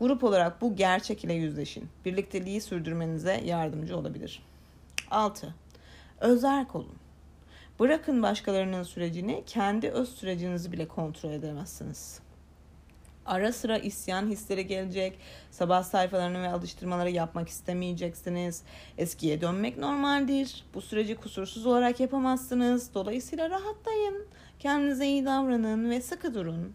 [0.00, 1.88] Grup olarak bu gerçek ile yüzleşin.
[2.04, 4.42] Birlikteliği sürdürmenize yardımcı olabilir.
[5.10, 5.54] 6.
[6.20, 6.94] Özerk olun.
[7.78, 12.20] Bırakın başkalarının sürecini, kendi öz sürecinizi bile kontrol edemezsiniz.
[13.26, 15.18] Ara sıra isyan hisleri gelecek.
[15.50, 18.62] Sabah sayfalarını ve alıştırmaları yapmak istemeyeceksiniz.
[18.98, 20.64] Eskiye dönmek normaldir.
[20.74, 22.94] Bu süreci kusursuz olarak yapamazsınız.
[22.94, 24.26] Dolayısıyla rahatlayın.
[24.58, 26.74] Kendinize iyi davranın ve sıkı durun.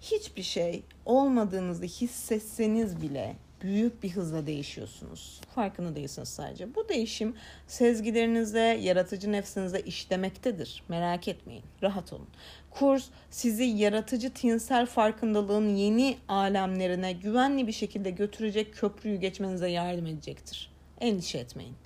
[0.00, 5.40] Hiçbir şey olmadığınızı hissetseniz bile büyük bir hızla değişiyorsunuz.
[5.54, 6.74] Farkında değilsiniz sadece.
[6.74, 10.82] Bu değişim sezgilerinize, yaratıcı nefsinize işlemektedir.
[10.88, 11.64] Merak etmeyin.
[11.82, 12.28] Rahat olun.
[12.70, 20.72] Kurs sizi yaratıcı tinsel farkındalığın yeni alemlerine güvenli bir şekilde götürecek köprüyü geçmenize yardım edecektir.
[21.00, 21.76] Endişe etmeyin.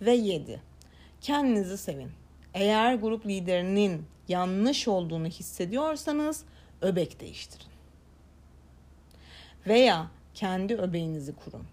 [0.00, 0.60] Ve 7.
[1.20, 2.10] Kendinizi sevin.
[2.54, 6.44] Eğer grup liderinin yanlış olduğunu hissediyorsanız
[6.82, 7.66] öbek değiştirin.
[9.66, 11.64] Veya kendi öbeğinizi kurun.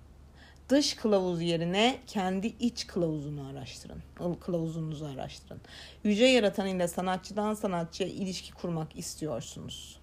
[0.70, 4.04] Dış kılavuz yerine kendi iç kılavuzunu araştırın.
[4.40, 5.62] Kılavuzunuzu araştırın.
[6.04, 10.00] Yüce yaratan ile sanatçıdan sanatçıya ilişki kurmak istiyorsunuz.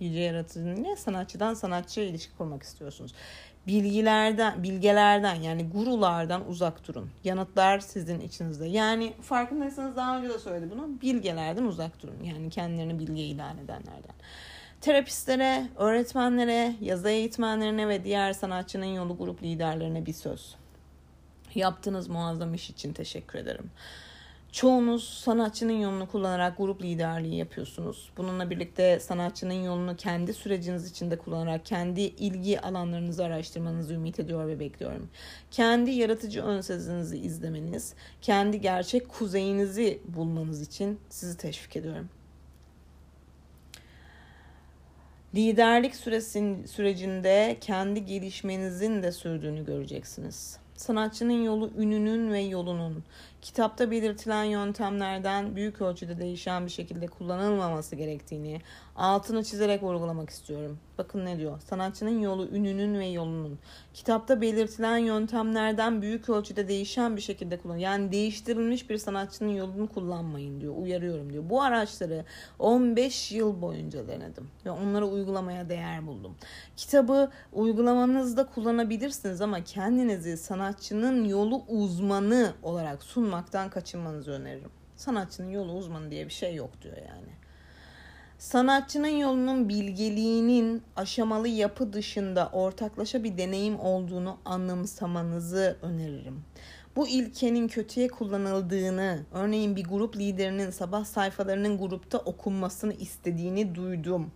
[0.00, 3.14] Yüce yaratıcı ile sanatçıdan sanatçıya ilişki kurmak istiyorsunuz.
[3.66, 7.10] Bilgilerden, bilgelerden yani gurulardan uzak durun.
[7.24, 8.66] Yanıtlar sizin içinizde.
[8.66, 11.00] Yani farkındaysanız daha önce de söyledi bunu.
[11.02, 12.16] Bilgelerden uzak durun.
[12.24, 14.14] Yani kendilerini bilge ilan edenlerden.
[14.80, 20.54] Terapistlere, öğretmenlere, yazı eğitmenlerine ve diğer sanatçının yolu grup liderlerine bir söz.
[21.54, 23.70] Yaptığınız muazzam iş için teşekkür ederim.
[24.52, 28.10] Çoğunuz sanatçının yolunu kullanarak grup liderliği yapıyorsunuz.
[28.16, 34.60] Bununla birlikte sanatçının yolunu kendi süreciniz içinde kullanarak kendi ilgi alanlarınızı araştırmanızı ümit ediyor ve
[34.60, 35.10] bekliyorum.
[35.50, 42.08] Kendi yaratıcı ön sezinizi izlemeniz, kendi gerçek kuzeyinizi bulmanız için sizi teşvik ediyorum.
[45.34, 50.58] Liderlik süresin, sürecinde kendi gelişmenizin de sürdüğünü göreceksiniz.
[50.76, 53.04] Sanatçının yolu ününün ve yolunun
[53.42, 58.60] kitapta belirtilen yöntemlerden büyük ölçüde değişen bir şekilde kullanılmaması gerektiğini
[58.96, 60.78] altını çizerek vurgulamak istiyorum.
[60.98, 61.60] Bakın ne diyor?
[61.60, 63.58] Sanatçının yolu ününün ve yolunun.
[63.94, 67.76] Kitapta belirtilen yöntemlerden büyük ölçüde değişen bir şekilde kullan.
[67.76, 70.74] Yani değiştirilmiş bir sanatçının yolunu kullanmayın diyor.
[70.76, 71.44] Uyarıyorum diyor.
[71.50, 72.24] Bu araçları
[72.58, 76.36] 15 yıl boyunca denedim ve onları uygulamaya değer buldum.
[76.76, 84.70] Kitabı uygulamanızda kullanabilirsiniz ama kendinizi sanatçının yolu uzmanı olarak sunmaktan kaçınmanızı öneririm.
[84.96, 87.32] Sanatçının yolu uzmanı diye bir şey yok diyor yani.
[88.38, 96.44] Sanatçının yolunun bilgeliğinin aşamalı yapı dışında ortaklaşa bir deneyim olduğunu anımsamanızı öneririm.
[96.96, 104.30] Bu ilkenin kötüye kullanıldığını, örneğin bir grup liderinin sabah sayfalarının grupta okunmasını istediğini duydum.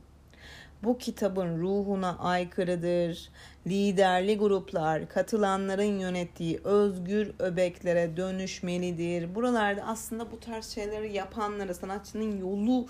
[0.82, 3.28] Bu kitabın ruhuna aykırıdır.
[3.66, 9.34] Liderli gruplar katılanların yönettiği özgür öbeklere dönüşmelidir.
[9.34, 12.86] Buralarda aslında bu tarz şeyleri yapanları sanatçının yolu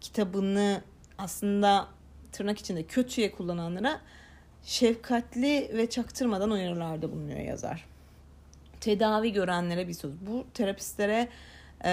[0.00, 0.82] kitabını
[1.18, 1.88] aslında
[2.32, 4.00] tırnak içinde kötüye kullananlara
[4.62, 7.86] şefkatli ve çaktırmadan uyarılarda bulunuyor yazar.
[8.80, 10.12] Tedavi görenlere bir söz.
[10.20, 11.28] Bu terapistlere,
[11.84, 11.90] e,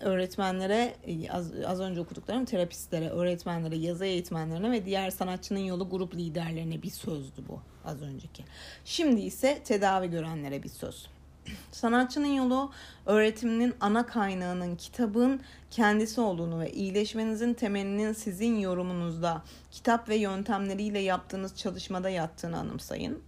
[0.00, 0.94] öğretmenlere,
[1.30, 6.90] az, az önce okuduklarım terapistlere, öğretmenlere, yazı eğitmenlerine ve diğer sanatçının yolu grup liderlerine bir
[6.90, 8.44] sözdü bu az önceki.
[8.84, 11.06] Şimdi ise tedavi görenlere bir söz.
[11.72, 12.72] Sanatçının yolu
[13.06, 15.40] öğretiminin ana kaynağının kitabın
[15.70, 23.22] kendisi olduğunu ve iyileşmenizin temelinin sizin yorumunuzda kitap ve yöntemleriyle yaptığınız çalışmada yattığını anımsayın.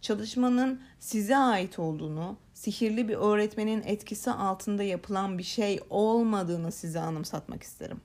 [0.00, 7.62] Çalışmanın size ait olduğunu, sihirli bir öğretmenin etkisi altında yapılan bir şey olmadığını size anımsatmak
[7.62, 8.00] isterim.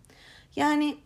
[0.55, 0.97] Yani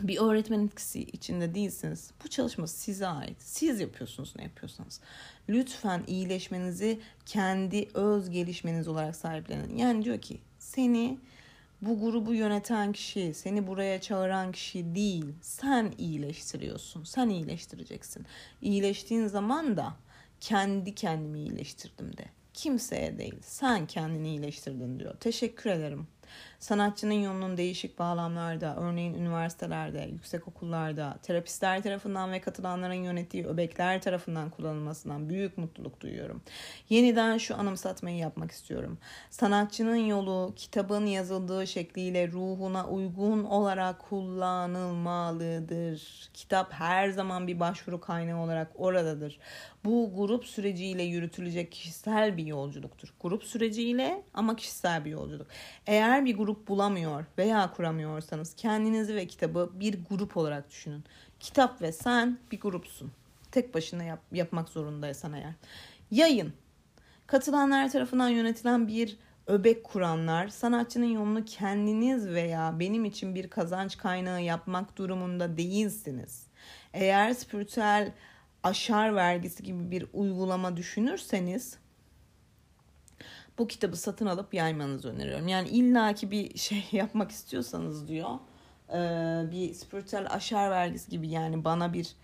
[0.00, 2.10] bir öğretmen etkisi içinde değilsiniz.
[2.24, 3.36] Bu çalışma size ait.
[3.38, 5.00] Siz yapıyorsunuz ne yapıyorsanız.
[5.48, 9.76] Lütfen iyileşmenizi kendi öz gelişmeniz olarak sahiplenin.
[9.76, 11.18] Yani diyor ki seni
[11.82, 15.34] bu grubu yöneten kişi, seni buraya çağıran kişi değil.
[15.42, 17.04] Sen iyileştiriyorsun.
[17.04, 18.26] Sen iyileştireceksin.
[18.62, 19.94] İyileştiğin zaman da
[20.40, 22.41] kendi kendimi iyileştirdim de.
[22.54, 23.38] Kimseye değil.
[23.42, 25.14] Sen kendini iyileştirdin diyor.
[25.20, 26.06] Teşekkür ederim.
[26.58, 34.50] Sanatçının yolunun değişik bağlamlarda, örneğin üniversitelerde, yüksek okullarda, terapistler tarafından ve katılanların yönettiği öbekler tarafından
[34.50, 36.42] kullanılmasından büyük mutluluk duyuyorum.
[36.88, 38.98] Yeniden şu anımsatmayı yapmak istiyorum.
[39.30, 46.02] Sanatçının yolu kitabın yazıldığı şekliyle ruhuna uygun olarak kullanılmalıdır.
[46.34, 49.38] Kitap her zaman bir başvuru kaynağı olarak oradadır.
[49.84, 53.14] Bu grup süreciyle yürütülecek kişisel bir yolculuktur.
[53.20, 55.46] Grup süreciyle ama kişisel bir yolculuk.
[55.86, 61.04] Eğer bir grup bulamıyor veya kuramıyorsanız kendinizi ve kitabı bir grup olarak düşünün.
[61.40, 63.12] Kitap ve sen bir grupsun.
[63.50, 65.52] Tek başına yap, yapmak zorundaysan eğer.
[66.10, 66.52] Yayın.
[67.26, 74.42] Katılanlar tarafından yönetilen bir öbek kuranlar sanatçının yolunu kendiniz veya benim için bir kazanç kaynağı
[74.42, 76.46] yapmak durumunda değilsiniz.
[76.92, 78.12] Eğer spiritüel
[78.62, 81.78] aşar vergisi gibi bir uygulama düşünürseniz
[83.58, 85.48] bu kitabı satın alıp yaymanızı öneriyorum.
[85.48, 88.30] Yani illaki bir şey yapmak istiyorsanız diyor
[89.50, 92.16] bir spiritüel aşar vergisi gibi yani bana bir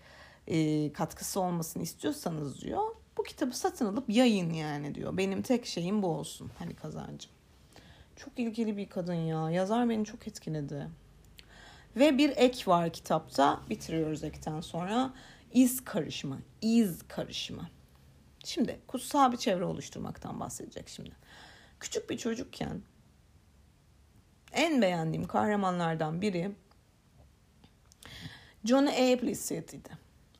[0.93, 2.83] katkısı olmasını istiyorsanız diyor
[3.17, 5.17] bu kitabı satın alıp yayın yani diyor.
[5.17, 7.31] Benim tek şeyim bu olsun hani kazancım.
[8.15, 9.51] Çok ilgili bir kadın ya.
[9.51, 10.87] Yazar beni çok etkiledi.
[11.95, 13.59] Ve bir ek var kitapta.
[13.69, 15.13] Bitiriyoruz ekten sonra.
[15.53, 16.39] İz karışımı.
[16.61, 17.69] İz karışımı.
[18.43, 21.15] Şimdi kutsal bir çevre oluşturmaktan bahsedecek şimdi.
[21.79, 22.81] Küçük bir çocukken
[24.53, 26.51] en beğendiğim kahramanlardan biri
[28.65, 29.89] John Appleseed'di.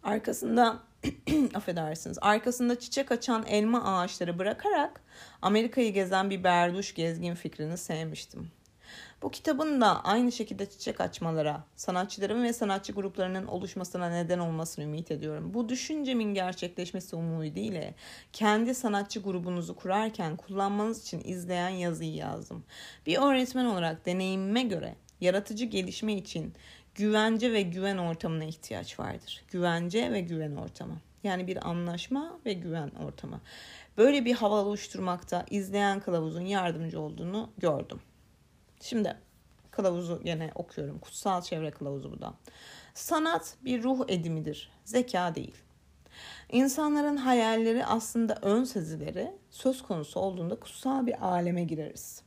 [0.03, 0.79] Arkasında
[1.53, 5.01] affedersiniz arkasında çiçek açan elma ağaçları bırakarak
[5.41, 8.51] Amerika'yı gezen bir berduş gezgin fikrini sevmiştim.
[9.21, 15.11] Bu kitabın da aynı şekilde çiçek açmalara, sanatçıların ve sanatçı gruplarının oluşmasına neden olmasını ümit
[15.11, 15.53] ediyorum.
[15.53, 17.83] Bu düşüncemin gerçekleşmesi umuduyla
[18.33, 22.63] kendi sanatçı grubunuzu kurarken kullanmanız için izleyen yazıyı yazdım.
[23.05, 26.53] Bir öğretmen olarak deneyimime göre yaratıcı gelişme için
[26.95, 29.43] güvence ve güven ortamına ihtiyaç vardır.
[29.51, 30.97] Güvence ve güven ortamı.
[31.23, 33.41] Yani bir anlaşma ve güven ortamı.
[33.97, 37.99] Böyle bir hava oluşturmakta izleyen kılavuzun yardımcı olduğunu gördüm.
[38.79, 39.17] Şimdi
[39.71, 40.99] kılavuzu yine okuyorum.
[40.99, 42.33] Kutsal çevre kılavuzu bu da.
[42.93, 44.71] Sanat bir ruh edimidir.
[44.85, 45.55] Zeka değil.
[46.51, 52.21] İnsanların hayalleri aslında ön sezileri söz konusu olduğunda kutsal bir aleme gireriz.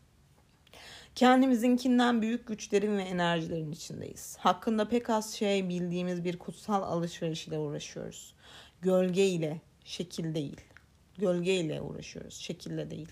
[1.14, 4.36] Kendimizinkinden büyük güçlerin ve enerjilerin içindeyiz.
[4.40, 8.34] Hakkında pek az şey bildiğimiz bir kutsal alışveriş ile uğraşıyoruz.
[8.82, 10.60] Gölge ile, şekil değil.
[11.18, 13.08] Gölgeyle uğraşıyoruz, şekille değil.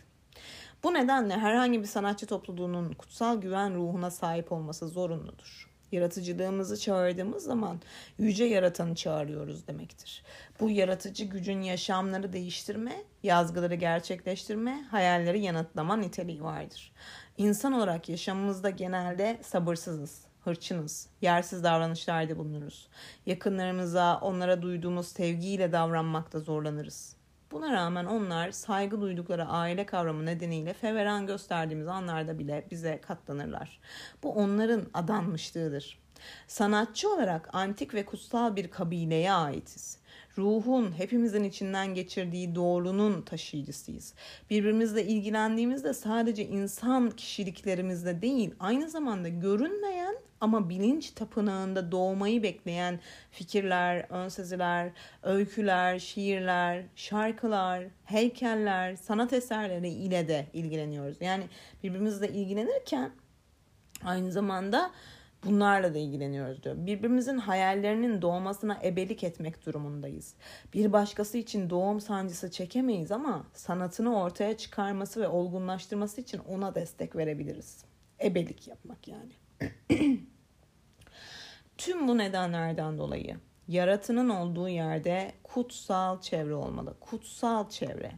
[0.83, 5.71] Bu nedenle herhangi bir sanatçı topluluğunun kutsal güven ruhuna sahip olması zorunludur.
[5.93, 7.81] Yaratıcılığımızı çağırdığımız zaman
[8.19, 10.23] yüce yaratanı çağırıyoruz demektir.
[10.61, 16.93] Bu yaratıcı gücün yaşamları değiştirme, yazgıları gerçekleştirme, hayalleri yanıtlama niteliği vardır.
[17.37, 22.89] İnsan olarak yaşamımızda genelde sabırsızız, hırçınız, yersiz davranışlarda bulunuruz.
[23.27, 27.20] Yakınlarımıza, onlara duyduğumuz sevgiyle davranmakta zorlanırız.
[27.53, 33.81] Buna rağmen onlar saygı duydukları aile kavramı nedeniyle feveran gösterdiğimiz anlarda bile bize katlanırlar.
[34.23, 35.99] Bu onların adanmışlığıdır.
[36.47, 40.00] Sanatçı olarak antik ve kutsal bir kabileye aitiz
[40.41, 44.15] ruhun hepimizin içinden geçirdiği doğrunun taşıyıcısıyız.
[44.51, 54.07] Birbirimizle ilgilendiğimizde sadece insan kişiliklerimizde değil, aynı zamanda görünmeyen ama bilinç tapınağında doğmayı bekleyen fikirler,
[54.11, 61.17] önseziler, öyküler, şiirler, şarkılar, heykeller, sanat eserleri ile de ilgileniyoruz.
[61.21, 61.45] Yani
[61.83, 63.11] birbirimizle ilgilenirken
[64.05, 64.91] aynı zamanda
[65.45, 66.77] Bunlarla da ilgileniyoruz diyor.
[66.79, 70.35] Birbirimizin hayallerinin doğmasına ebelik etmek durumundayız.
[70.75, 77.17] Bir başkası için doğum sancısı çekemeyiz ama sanatını ortaya çıkarması ve olgunlaştırması için ona destek
[77.17, 77.85] verebiliriz.
[78.25, 79.33] Ebelik yapmak yani.
[81.79, 83.37] Tüm bu nedenlerden dolayı
[83.69, 86.97] yaratının olduğu yerde kutsal çevre olmalı.
[87.01, 88.13] Kutsal çevre.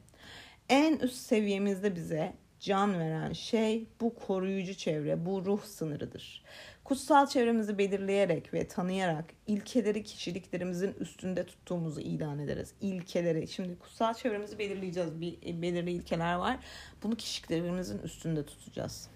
[0.68, 6.45] En üst seviyemizde bize can veren şey bu koruyucu çevre, bu ruh sınırıdır.
[6.85, 12.74] Kutsal çevremizi belirleyerek ve tanıyarak ilkeleri kişiliklerimizin üstünde tuttuğumuzu ilan ederiz.
[12.80, 13.49] İlkeleri.
[13.49, 15.20] Şimdi kutsal çevremizi belirleyeceğiz.
[15.20, 16.59] Bir belirli ilkeler var.
[17.03, 19.09] Bunu kişiliklerimizin üstünde tutacağız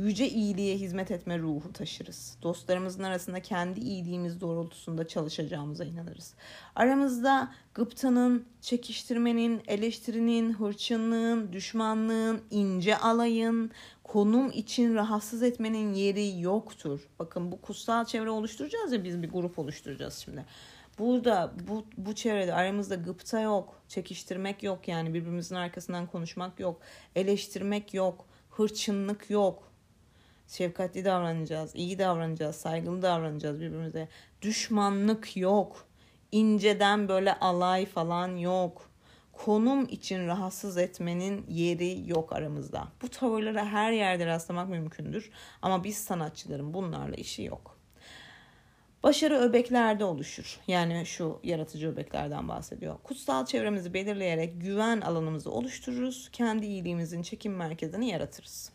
[0.00, 2.36] yüce iyiliğe hizmet etme ruhu taşırız.
[2.42, 6.34] Dostlarımızın arasında kendi iyiliğimiz doğrultusunda çalışacağımıza inanırız.
[6.76, 13.70] Aramızda gıptanın, çekiştirmenin, eleştirinin, hırçınlığın, düşmanlığın, ince alayın,
[14.04, 17.08] konum için rahatsız etmenin yeri yoktur.
[17.18, 20.44] Bakın bu kutsal çevre oluşturacağız ya biz bir grup oluşturacağız şimdi.
[20.98, 26.80] Burada bu, bu çevrede aramızda gıpta yok, çekiştirmek yok yani birbirimizin arkasından konuşmak yok,
[27.16, 29.69] eleştirmek yok, hırçınlık yok,
[30.50, 34.08] Şefkatli davranacağız, iyi davranacağız, saygılı davranacağız birbirimize.
[34.42, 35.86] Düşmanlık yok.
[36.32, 38.90] İnceden böyle alay falan yok.
[39.32, 42.88] Konum için rahatsız etmenin yeri yok aramızda.
[43.02, 45.30] Bu tavırlara her yerde rastlamak mümkündür.
[45.62, 47.76] Ama biz sanatçıların bunlarla işi yok.
[49.02, 50.60] Başarı öbeklerde oluşur.
[50.66, 52.96] Yani şu yaratıcı öbeklerden bahsediyor.
[53.02, 56.28] Kutsal çevremizi belirleyerek güven alanımızı oluştururuz.
[56.32, 58.69] Kendi iyiliğimizin çekim merkezini yaratırız.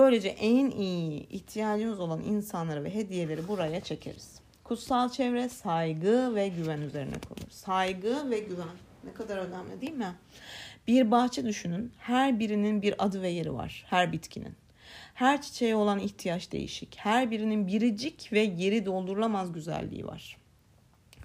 [0.00, 4.40] Böylece en iyi ihtiyacımız olan insanları ve hediyeleri buraya çekeriz.
[4.64, 7.50] Kutsal çevre saygı ve güven üzerine kurulur.
[7.50, 10.14] Saygı ve güven ne kadar önemli değil mi?
[10.88, 11.92] Bir bahçe düşünün.
[11.98, 13.86] Her birinin bir adı ve yeri var.
[13.90, 14.54] Her bitkinin.
[15.14, 16.96] Her çiçeğe olan ihtiyaç değişik.
[16.98, 20.38] Her birinin biricik ve yeri doldurulamaz güzelliği var.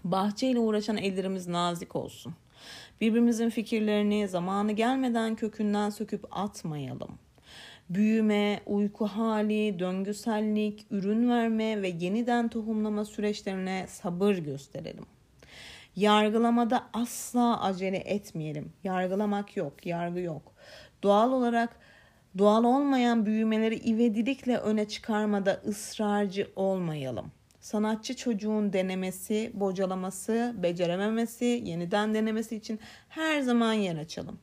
[0.03, 2.33] Bahçeyle uğraşan ellerimiz nazik olsun.
[3.01, 7.19] Birbirimizin fikirlerini zamanı gelmeden kökünden söküp atmayalım
[7.89, 15.05] büyüme, uyku hali, döngüsellik, ürün verme ve yeniden tohumlama süreçlerine sabır gösterelim.
[15.95, 18.73] Yargılamada asla acele etmeyelim.
[18.83, 20.53] Yargılamak yok, yargı yok.
[21.03, 21.79] Doğal olarak
[22.37, 27.31] doğal olmayan büyümeleri ivedilikle öne çıkarmada ısrarcı olmayalım.
[27.61, 32.79] Sanatçı çocuğun denemesi, bocalaması, becerememesi, yeniden denemesi için
[33.09, 34.39] her zaman yer açalım.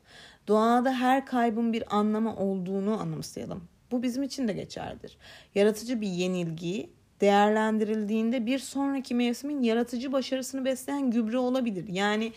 [0.48, 3.68] Doğada her kaybın bir anlamı olduğunu anımsayalım.
[3.90, 5.18] Bu bizim için de geçerlidir.
[5.54, 6.90] Yaratıcı bir yenilgi
[7.20, 11.88] değerlendirildiğinde bir sonraki mevsimin yaratıcı başarısını besleyen gübre olabilir.
[11.88, 12.32] Yani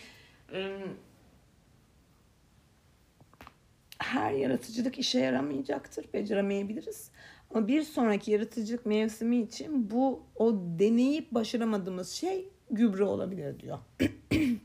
[3.98, 6.06] her yaratıcılık işe yaramayacaktır.
[6.14, 7.10] Beceremeyebiliriz.
[7.50, 13.78] Ama bir sonraki yaratıcılık mevsimi için bu o deneyip başaramadığımız şey gübre olabilir diyor.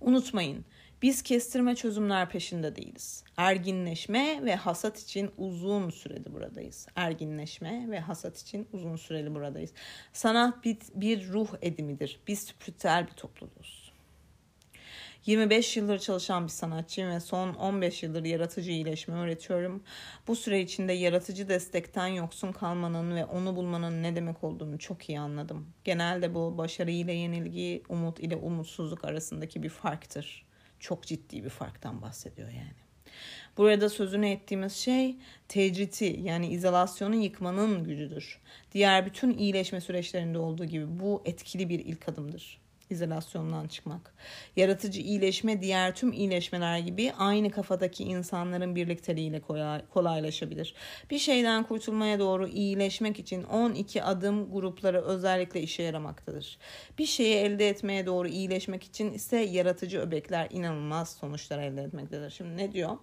[0.00, 0.64] Unutmayın
[1.02, 3.24] biz kestirme çözümler peşinde değiliz.
[3.36, 6.86] Erginleşme ve hasat için uzun süreli buradayız.
[6.96, 9.72] Erginleşme ve hasat için uzun süreli buradayız.
[10.12, 12.20] Sanat bir, bir ruh edimidir.
[12.28, 13.92] Biz spiritüel bir topluluğuz.
[15.26, 19.82] 25 yıldır çalışan bir sanatçıyım ve son 15 yıldır yaratıcı iyileşme öğretiyorum.
[20.26, 25.20] Bu süre içinde yaratıcı destekten yoksun kalmanın ve onu bulmanın ne demek olduğunu çok iyi
[25.20, 25.68] anladım.
[25.84, 30.51] Genelde bu başarı ile yenilgi, umut ile umutsuzluk arasındaki bir farktır
[30.82, 32.82] çok ciddi bir farktan bahsediyor yani.
[33.56, 35.16] Burada sözünü ettiğimiz şey
[35.48, 38.40] tecriti yani izolasyonu yıkmanın gücüdür.
[38.72, 42.61] Diğer bütün iyileşme süreçlerinde olduğu gibi bu etkili bir ilk adımdır.
[42.92, 44.14] İzolasyondan çıkmak.
[44.56, 49.40] Yaratıcı iyileşme diğer tüm iyileşmeler gibi aynı kafadaki insanların birlikteliğiyle
[49.90, 50.74] kolaylaşabilir.
[51.10, 56.58] Bir şeyden kurtulmaya doğru iyileşmek için 12 adım grupları özellikle işe yaramaktadır.
[56.98, 62.30] Bir şeyi elde etmeye doğru iyileşmek için ise yaratıcı öbekler inanılmaz sonuçlar elde etmektedir.
[62.30, 62.96] Şimdi ne diyor?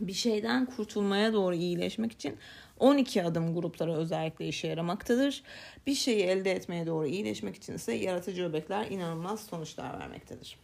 [0.00, 2.36] Bir şeyden kurtulmaya doğru iyileşmek için
[2.78, 5.42] 12 adım gruplara özellikle işe yaramaktadır.
[5.86, 10.58] Bir şeyi elde etmeye doğru iyileşmek için ise yaratıcı öbekler inanılmaz sonuçlar vermektedir.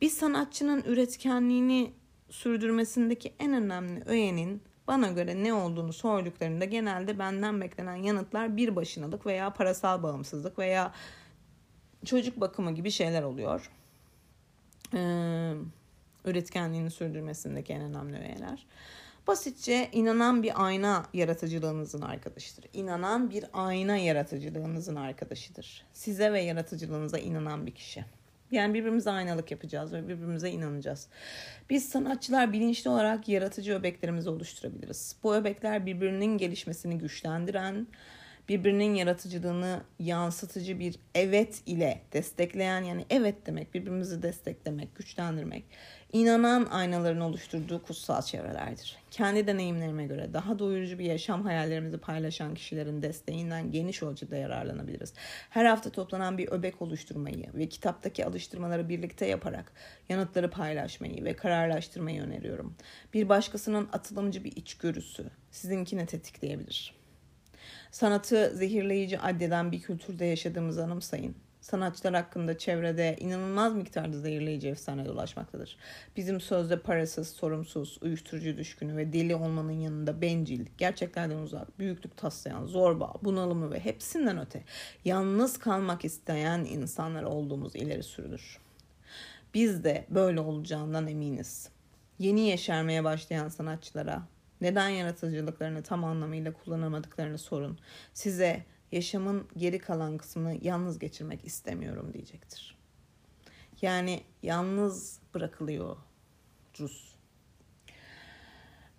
[0.00, 1.92] Bir sanatçının üretkenliğini
[2.30, 9.26] sürdürmesindeki en önemli öğenin bana göre ne olduğunu sorduklarında genelde benden beklenen yanıtlar bir başınalık
[9.26, 10.92] veya parasal bağımsızlık veya
[12.04, 13.70] çocuk bakımı gibi şeyler oluyor.
[14.94, 15.52] Ee,
[16.24, 18.66] üretkenliğini sürdürmesindeki en önemli öğeler.
[19.26, 22.64] Basitçe inanan bir ayna yaratıcılığınızın arkadaşıdır.
[22.72, 25.84] İnanan bir ayna yaratıcılığınızın arkadaşıdır.
[25.92, 28.04] Size ve yaratıcılığınıza inanan bir kişi.
[28.50, 31.08] Yani birbirimize aynalık yapacağız ve birbirimize inanacağız.
[31.70, 35.16] Biz sanatçılar bilinçli olarak yaratıcı öbeklerimizi oluşturabiliriz.
[35.22, 37.86] Bu öbekler birbirinin gelişmesini güçlendiren,
[38.48, 45.64] birbirinin yaratıcılığını yansıtıcı bir evet ile destekleyen yani evet demek birbirimizi desteklemek, güçlendirmek
[46.12, 48.96] inanan aynaların oluşturduğu kutsal çevrelerdir.
[49.10, 55.14] Kendi deneyimlerime göre daha doyurucu bir yaşam hayallerimizi paylaşan kişilerin desteğinden geniş ölçüde yararlanabiliriz.
[55.50, 59.72] Her hafta toplanan bir öbek oluşturmayı ve kitaptaki alıştırmaları birlikte yaparak
[60.08, 62.76] yanıtları paylaşmayı ve kararlaştırmayı öneriyorum.
[63.14, 66.94] Bir başkasının atılımcı bir içgörüsü sizinkini tetikleyebilir.
[67.90, 75.76] Sanatı zehirleyici addeden bir kültürde yaşadığımızı anımsayın sanatçılar hakkında çevrede inanılmaz miktarda zehirleyici efsane dolaşmaktadır.
[76.16, 82.66] Bizim sözde parasız, sorumsuz, uyuşturucu düşkünü ve deli olmanın yanında bencil, gerçeklerden uzak, büyüklük taslayan,
[82.66, 84.62] zorba, bunalımı ve hepsinden öte
[85.04, 88.58] yalnız kalmak isteyen insanlar olduğumuz ileri sürülür.
[89.54, 91.68] Biz de böyle olacağından eminiz.
[92.18, 94.22] Yeni yeşermeye başlayan sanatçılara
[94.60, 97.78] neden yaratıcılıklarını tam anlamıyla kullanamadıklarını sorun.
[98.14, 102.78] Size yaşamın geri kalan kısmını yalnız geçirmek istemiyorum diyecektir.
[103.82, 105.96] Yani yalnız bırakılıyor
[106.80, 107.14] Rus.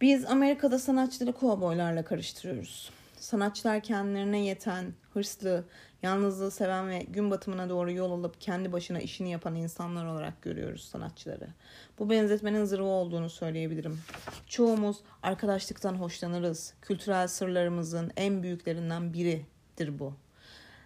[0.02, 2.92] Biz Amerika'da sanatçıları kovboylarla karıştırıyoruz.
[3.20, 5.66] Sanatçılar kendilerine yeten, hırslı,
[6.04, 10.84] yalnızlığı seven ve gün batımına doğru yol alıp kendi başına işini yapan insanlar olarak görüyoruz
[10.84, 11.48] sanatçıları.
[12.00, 14.00] Bu benzetmenin zırhı olduğunu söyleyebilirim.
[14.48, 16.74] Çoğumuz arkadaşlıktan hoşlanırız.
[16.82, 19.46] Kültürel sırlarımızın en büyüklerinden biri
[19.82, 20.14] büyüklüktir bu.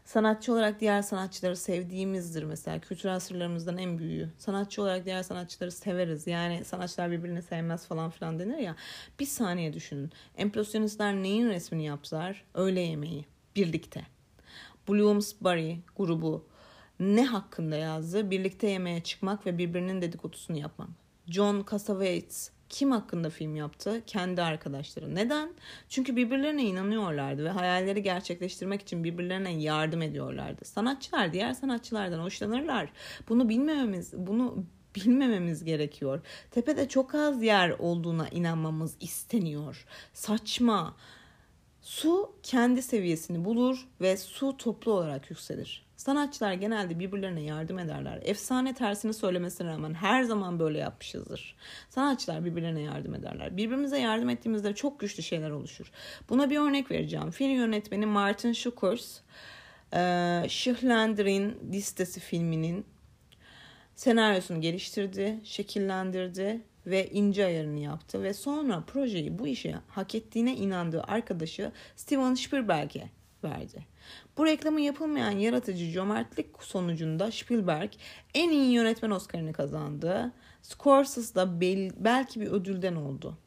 [0.05, 2.79] Sanatçı olarak diğer sanatçıları sevdiğimizdir mesela.
[2.79, 4.29] Kültürel sırlarımızdan en büyüğü.
[4.37, 6.27] Sanatçı olarak diğer sanatçıları severiz.
[6.27, 8.75] Yani sanatçılar birbirini sevmez falan filan denir ya.
[9.19, 10.11] Bir saniye düşünün.
[10.37, 12.43] Empresyonistler neyin resmini yaptılar?
[12.53, 13.25] Öğle yemeği.
[13.55, 14.05] Birlikte.
[14.87, 16.45] Bloomsbury grubu
[16.99, 18.31] ne hakkında yazdı?
[18.31, 20.89] Birlikte yemeğe çıkmak ve birbirinin dedikodusunu yapmak.
[21.27, 24.01] John Cassavetes kim hakkında film yaptı?
[24.07, 25.15] Kendi arkadaşları.
[25.15, 25.49] Neden?
[25.89, 30.65] Çünkü birbirlerine inanıyorlardı ve hayalleri gerçekleştirmek için birbirlerine yardım ediyorlardı.
[30.65, 32.89] Sanatçılar diğer sanatçılardan hoşlanırlar.
[33.29, 36.21] Bunu bilmememiz, bunu bilmememiz gerekiyor.
[36.51, 39.85] Tepede çok az yer olduğuna inanmamız isteniyor.
[40.13, 40.95] Saçma.
[41.81, 45.84] Su kendi seviyesini bulur ve su toplu olarak yükselir.
[46.05, 48.19] Sanatçılar genelde birbirlerine yardım ederler.
[48.23, 51.55] Efsane tersini söylemesine rağmen her zaman böyle yapmışızdır.
[51.89, 53.57] Sanatçılar birbirlerine yardım ederler.
[53.57, 55.91] Birbirimize yardım ettiğimizde çok güçlü şeyler oluşur.
[56.29, 57.31] Buna bir örnek vereceğim.
[57.31, 59.19] Film yönetmeni Martin Schuckers,
[60.49, 62.85] Schiller'in listesi filminin
[63.95, 71.03] senaryosunu geliştirdi, şekillendirdi ve ince ayarını yaptı ve sonra projeyi bu işe hak ettiğine inandığı
[71.03, 73.09] arkadaşı Steven Spielberg'e
[73.43, 73.94] verdi.
[74.37, 77.91] Bu reklamı yapılmayan yaratıcı cömertlik sonucunda Spielberg
[78.33, 80.31] en iyi yönetmen Oscar'ını kazandı.
[80.61, 83.37] Scorsese da bel- belki bir ödülden oldu.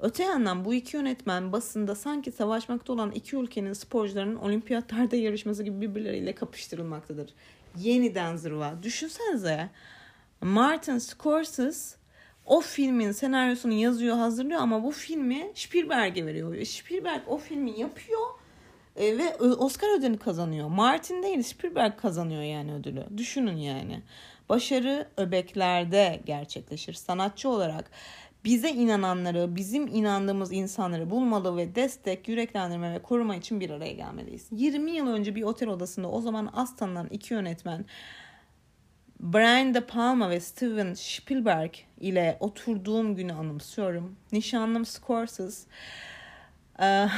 [0.00, 5.80] Öte yandan bu iki yönetmen basında sanki savaşmakta olan iki ülkenin sporcularının olimpiyatlarda yarışması gibi
[5.80, 7.34] birbirleriyle kapıştırılmaktadır.
[7.78, 8.82] Yeniden zırva.
[8.82, 9.70] Düşünsenize
[10.40, 11.96] Martin Scorsese
[12.46, 16.64] o filmin senaryosunu yazıyor, hazırlıyor ama bu filmi Spielberg'e veriyor.
[16.64, 18.20] Spielberg o filmi yapıyor
[18.96, 20.68] e, ve Oscar ödülünü kazanıyor.
[20.68, 23.04] Martin değil Spielberg kazanıyor yani ödülü.
[23.16, 24.02] Düşünün yani.
[24.48, 26.92] Başarı öbeklerde gerçekleşir.
[26.92, 27.90] Sanatçı olarak
[28.44, 34.46] bize inananları, bizim inandığımız insanları bulmalı ve destek, yüreklendirme ve koruma için bir araya gelmeliyiz.
[34.50, 37.84] 20 yıl önce bir otel odasında o zaman az tanınan iki yönetmen
[39.20, 44.16] Brian De Palma ve Steven Spielberg ile oturduğum günü anımsıyorum.
[44.32, 45.68] Nişanlım Scorsese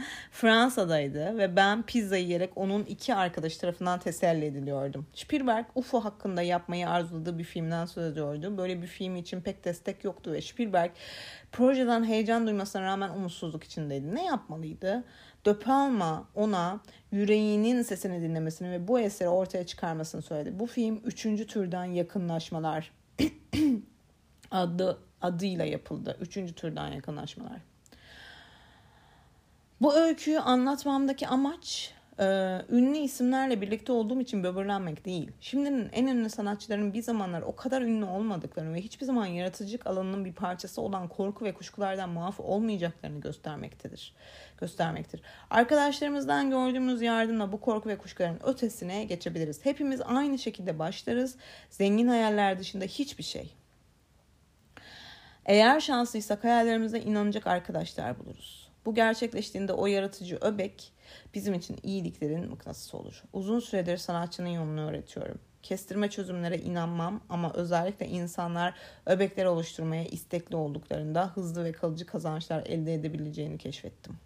[0.30, 5.06] Fransa'daydı ve ben pizza yiyerek onun iki arkadaş tarafından teselli ediliyordum.
[5.14, 8.58] Spielberg UFO hakkında yapmayı arzuladığı bir filmden söz ediyordu.
[8.58, 10.90] Böyle bir film için pek destek yoktu ve Spielberg
[11.52, 14.14] projeden heyecan duymasına rağmen umutsuzluk içindeydi.
[14.14, 15.04] Ne yapmalıydı?
[15.44, 16.80] De Palma ona
[17.12, 20.58] yüreğinin sesini dinlemesini ve bu eseri ortaya çıkarmasını söyledi.
[20.58, 22.92] Bu film üçüncü türden yakınlaşmalar
[24.50, 26.16] adı adıyla yapıldı.
[26.20, 27.69] Üçüncü türden yakınlaşmalar.
[29.80, 32.24] Bu öyküyü anlatmamdaki amaç e,
[32.70, 35.30] ünlü isimlerle birlikte olduğum için böbürlenmek değil.
[35.40, 40.24] Şimdinin en ünlü sanatçıların bir zamanlar o kadar ünlü olmadıklarını ve hiçbir zaman yaratıcılık alanının
[40.24, 44.14] bir parçası olan korku ve kuşkulardan muaf olmayacaklarını göstermektedir.
[44.58, 45.20] Göstermektir.
[45.50, 49.64] Arkadaşlarımızdan gördüğümüz yardımla bu korku ve kuşkuların ötesine geçebiliriz.
[49.64, 51.36] Hepimiz aynı şekilde başlarız.
[51.70, 53.54] Zengin hayaller dışında hiçbir şey.
[55.46, 58.69] Eğer şanslıysak hayallerimize inanacak arkadaşlar buluruz.
[58.86, 60.92] Bu gerçekleştiğinde o yaratıcı öbek
[61.34, 63.22] bizim için iyiliklerin mıknatısı olur.
[63.32, 65.38] Uzun süredir sanatçının yolunu öğretiyorum.
[65.62, 68.74] Kestirme çözümlere inanmam ama özellikle insanlar
[69.06, 74.18] öbekler oluşturmaya istekli olduklarında hızlı ve kalıcı kazançlar elde edebileceğini keşfettim.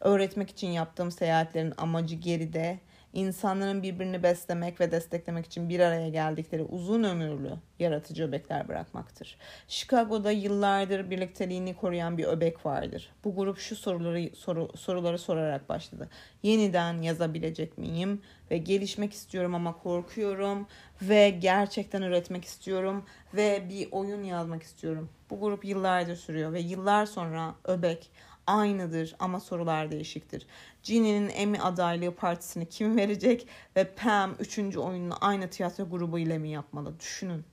[0.00, 2.78] Öğretmek için yaptığım seyahatlerin amacı geride,
[3.16, 9.38] insanların birbirini beslemek ve desteklemek için bir araya geldikleri uzun ömürlü yaratıcı öbekler bırakmaktır.
[9.68, 13.10] Chicago'da yıllardır birlikteliğini koruyan bir öbek vardır.
[13.24, 16.08] Bu grup şu soruları soru, soruları sorarak başladı.
[16.42, 20.66] Yeniden yazabilecek miyim ve gelişmek istiyorum ama korkuyorum
[21.02, 23.04] ve gerçekten üretmek istiyorum
[23.34, 25.10] ve bir oyun yazmak istiyorum.
[25.30, 28.10] Bu grup yıllardır sürüyor ve yıllar sonra öbek
[28.46, 30.46] aynıdır ama sorular değişiktir.
[30.82, 36.50] Ginny'nin Emmy adaylığı partisini kim verecek ve Pam üçüncü oyununu aynı tiyatro grubu ile mi
[36.50, 37.00] yapmalı?
[37.00, 37.44] Düşünün.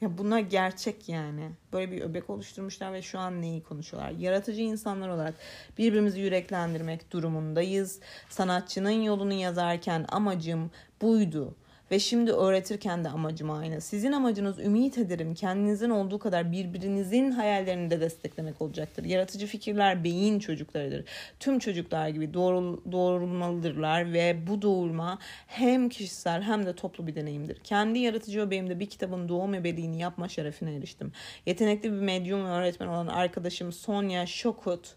[0.00, 1.50] Ya bunlar gerçek yani.
[1.72, 4.10] Böyle bir öbek oluşturmuşlar ve şu an neyi konuşuyorlar?
[4.10, 5.34] Yaratıcı insanlar olarak
[5.78, 8.00] birbirimizi yüreklendirmek durumundayız.
[8.28, 10.70] Sanatçının yolunu yazarken amacım
[11.02, 11.54] buydu.
[11.90, 13.80] Ve şimdi öğretirken de amacım aynı.
[13.80, 19.04] Sizin amacınız ümit ederim kendinizin olduğu kadar birbirinizin hayallerini de desteklemek olacaktır.
[19.04, 21.04] Yaratıcı fikirler beyin çocuklarıdır.
[21.40, 27.58] Tüm çocuklar gibi doğru, doğurulmalıdırlar ve bu doğurma hem kişisel hem de toplu bir deneyimdir.
[27.64, 31.12] Kendi yaratıcı öbeğimde bir kitabın doğum ebeliğini yapma şerefine eriştim.
[31.46, 34.94] Yetenekli bir medyum ve öğretmen olan arkadaşım Sonya Şokut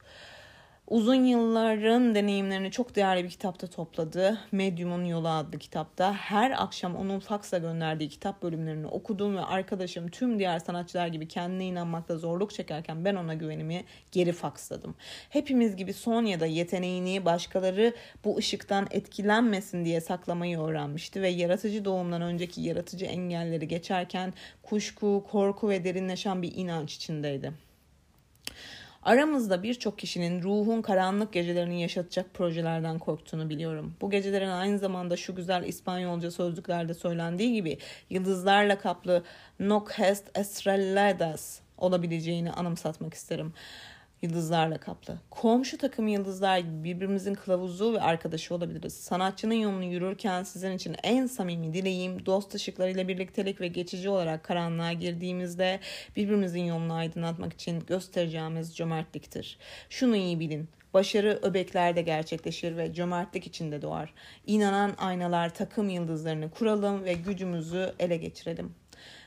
[0.87, 4.39] Uzun yılların deneyimlerini çok değerli bir kitapta topladı.
[4.51, 6.13] Medium'un Yolu adlı kitapta.
[6.13, 11.65] Her akşam onun faksla gönderdiği kitap bölümlerini okudum ve arkadaşım tüm diğer sanatçılar gibi kendine
[11.65, 14.95] inanmakta zorluk çekerken ben ona güvenimi geri faksladım.
[15.29, 17.93] Hepimiz gibi Sonya'da yeteneğini başkaları
[18.25, 25.69] bu ışıktan etkilenmesin diye saklamayı öğrenmişti ve yaratıcı doğumdan önceki yaratıcı engelleri geçerken kuşku, korku
[25.69, 27.72] ve derinleşen bir inanç içindeydi.
[29.05, 33.95] Aramızda birçok kişinin ruhun karanlık gecelerini yaşatacak projelerden korktuğunu biliyorum.
[34.01, 37.77] Bu gecelerin aynı zamanda şu güzel İspanyolca sözlüklerde söylendiği gibi
[38.09, 39.23] yıldızlarla kaplı
[39.59, 43.53] Noches Estreladas olabileceğini anımsatmak isterim
[44.23, 45.17] yıldızlarla kaplı.
[45.29, 48.93] Komşu takım yıldızlar birbirimizin kılavuzu ve arkadaşı olabiliriz.
[48.93, 54.93] Sanatçının yolunu yürürken sizin için en samimi dileğim dost ışıklarıyla birliktelik ve geçici olarak karanlığa
[54.93, 55.79] girdiğimizde
[56.15, 59.57] birbirimizin yolunu aydınlatmak için göstereceğimiz cömertliktir.
[59.89, 60.69] Şunu iyi bilin.
[60.93, 64.13] Başarı öbeklerde gerçekleşir ve cömertlik içinde doğar.
[64.47, 68.75] İnanan aynalar takım yıldızlarını kuralım ve gücümüzü ele geçirelim.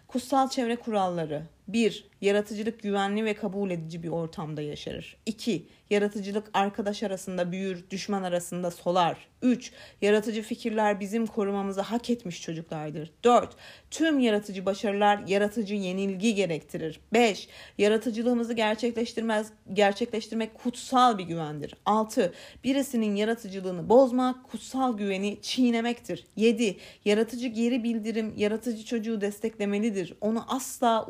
[0.09, 2.09] Kutsal çevre kuralları 1.
[2.21, 5.17] Yaratıcılık güvenli ve kabul edici bir ortamda yaşarır.
[5.27, 5.67] 2.
[5.91, 9.29] Yaratıcılık arkadaş arasında büyür, düşman arasında solar.
[9.43, 9.73] 3.
[10.03, 13.11] Yaratıcı fikirler bizim korumamızı hak etmiş çocuklardır.
[13.25, 13.57] 4.
[13.91, 17.01] Tüm yaratıcı başarılar yaratıcı yenilgi gerektirir.
[17.13, 17.49] 5.
[17.79, 21.75] Yaratıcılığımızı gerçekleştirmez, gerçekleştirmek kutsal bir güvendir.
[21.87, 22.33] 6.
[22.65, 26.27] Birisinin yaratıcılığını bozmak kutsal güveni çiğnemektir.
[26.37, 26.77] 7.
[27.05, 30.15] Yaratıcı geri bildirim yaratıcı çocuğu desteklemelidir.
[30.21, 31.05] Onu asla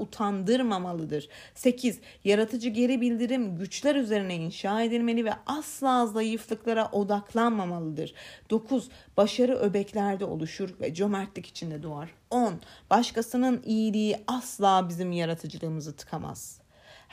[0.46, 1.28] utandırmamalıdır.
[1.54, 2.00] 8.
[2.24, 8.14] Yaratıcı geri bildirim güçler üzerine inşa edilmeli ve asla zayıflıklara odaklanmamalıdır.
[8.50, 8.88] 9.
[9.16, 12.10] Başarı öbeklerde oluşur ve cömertlik içinde doğar.
[12.30, 12.54] 10.
[12.90, 16.65] Başkasının iyiliği asla bizim yaratıcılığımızı tıkamaz.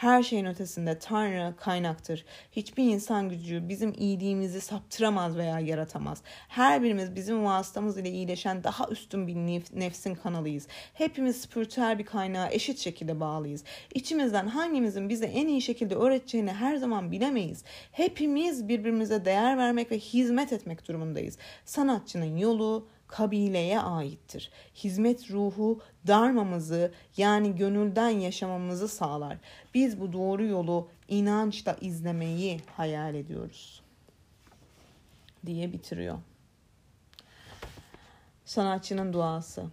[0.03, 2.25] Her şeyin ötesinde Tanrı kaynaktır.
[2.51, 6.21] Hiçbir insan gücü bizim iyiliğimizi saptıramaz veya yaratamaz.
[6.47, 9.35] Her birimiz bizim vasıtamız ile iyileşen daha üstün bir
[9.79, 10.67] nefsin kanalıyız.
[10.93, 13.63] Hepimiz spiritüel bir kaynağa eşit şekilde bağlıyız.
[13.93, 17.63] İçimizden hangimizin bize en iyi şekilde öğreteceğini her zaman bilemeyiz.
[17.91, 21.37] Hepimiz birbirimize değer vermek ve hizmet etmek durumundayız.
[21.65, 24.51] Sanatçının yolu kabileye aittir.
[24.75, 29.37] Hizmet ruhu darmamızı yani gönülden yaşamamızı sağlar.
[29.73, 33.81] Biz bu doğru yolu inançla izlemeyi hayal ediyoruz
[35.45, 36.17] diye bitiriyor.
[38.45, 39.63] Sanatçının duası.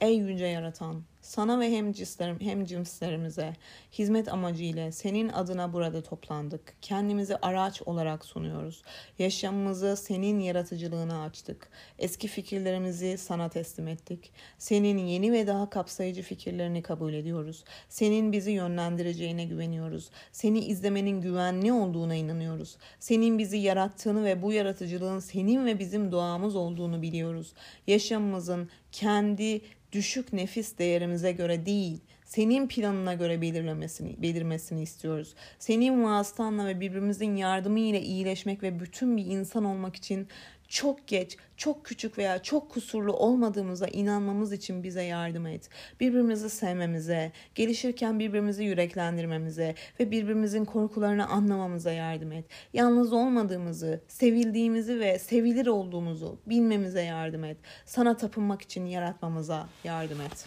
[0.00, 3.52] Ey yüce yaratan, sana ve hem cinslerim, hem cinslerimize
[3.92, 6.74] hizmet amacıyla senin adına burada toplandık.
[6.82, 8.82] Kendimizi araç olarak sunuyoruz.
[9.18, 11.68] Yaşamımızı senin yaratıcılığına açtık.
[11.98, 14.32] Eski fikirlerimizi sana teslim ettik.
[14.58, 17.64] Senin yeni ve daha kapsayıcı fikirlerini kabul ediyoruz.
[17.88, 20.10] Senin bizi yönlendireceğine güveniyoruz.
[20.32, 22.76] Seni izlemenin güvenli olduğuna inanıyoruz.
[23.00, 27.52] Senin bizi yarattığını ve bu yaratıcılığın senin ve bizim doğamız olduğunu biliyoruz.
[27.86, 29.60] Yaşamımızın kendi
[29.92, 35.34] düşük nefis değerimize göre değil, senin planına göre belirlemesini, belirmesini istiyoruz.
[35.58, 40.28] Senin vasıtanla ve birbirimizin yardımı ile iyileşmek ve bütün bir insan olmak için
[40.68, 45.70] çok geç, çok küçük veya çok kusurlu olmadığımıza inanmamız için bize yardım et.
[46.00, 52.44] Birbirimizi sevmemize, gelişirken birbirimizi yüreklendirmemize ve birbirimizin korkularını anlamamıza yardım et.
[52.72, 57.56] Yalnız olmadığımızı, sevildiğimizi ve sevilir olduğumuzu bilmemize yardım et.
[57.84, 60.46] Sana tapınmak için yaratmamıza yardım et.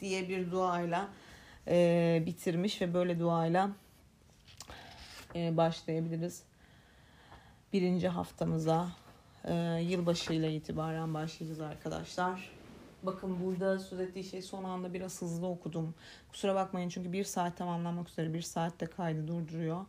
[0.00, 1.08] Diye bir duayla
[1.68, 3.70] e, bitirmiş ve böyle duayla
[5.34, 6.42] e, başlayabiliriz.
[7.72, 8.88] Birinci haftamıza
[9.48, 12.50] e, yılbaşıyla itibaren başlayacağız arkadaşlar.
[13.02, 15.94] Bakın burada söz ettiği şey son anda biraz hızlı okudum.
[16.32, 19.86] Kusura bakmayın çünkü bir saat tamamlanmak üzere bir saatte kaydı durduruyor.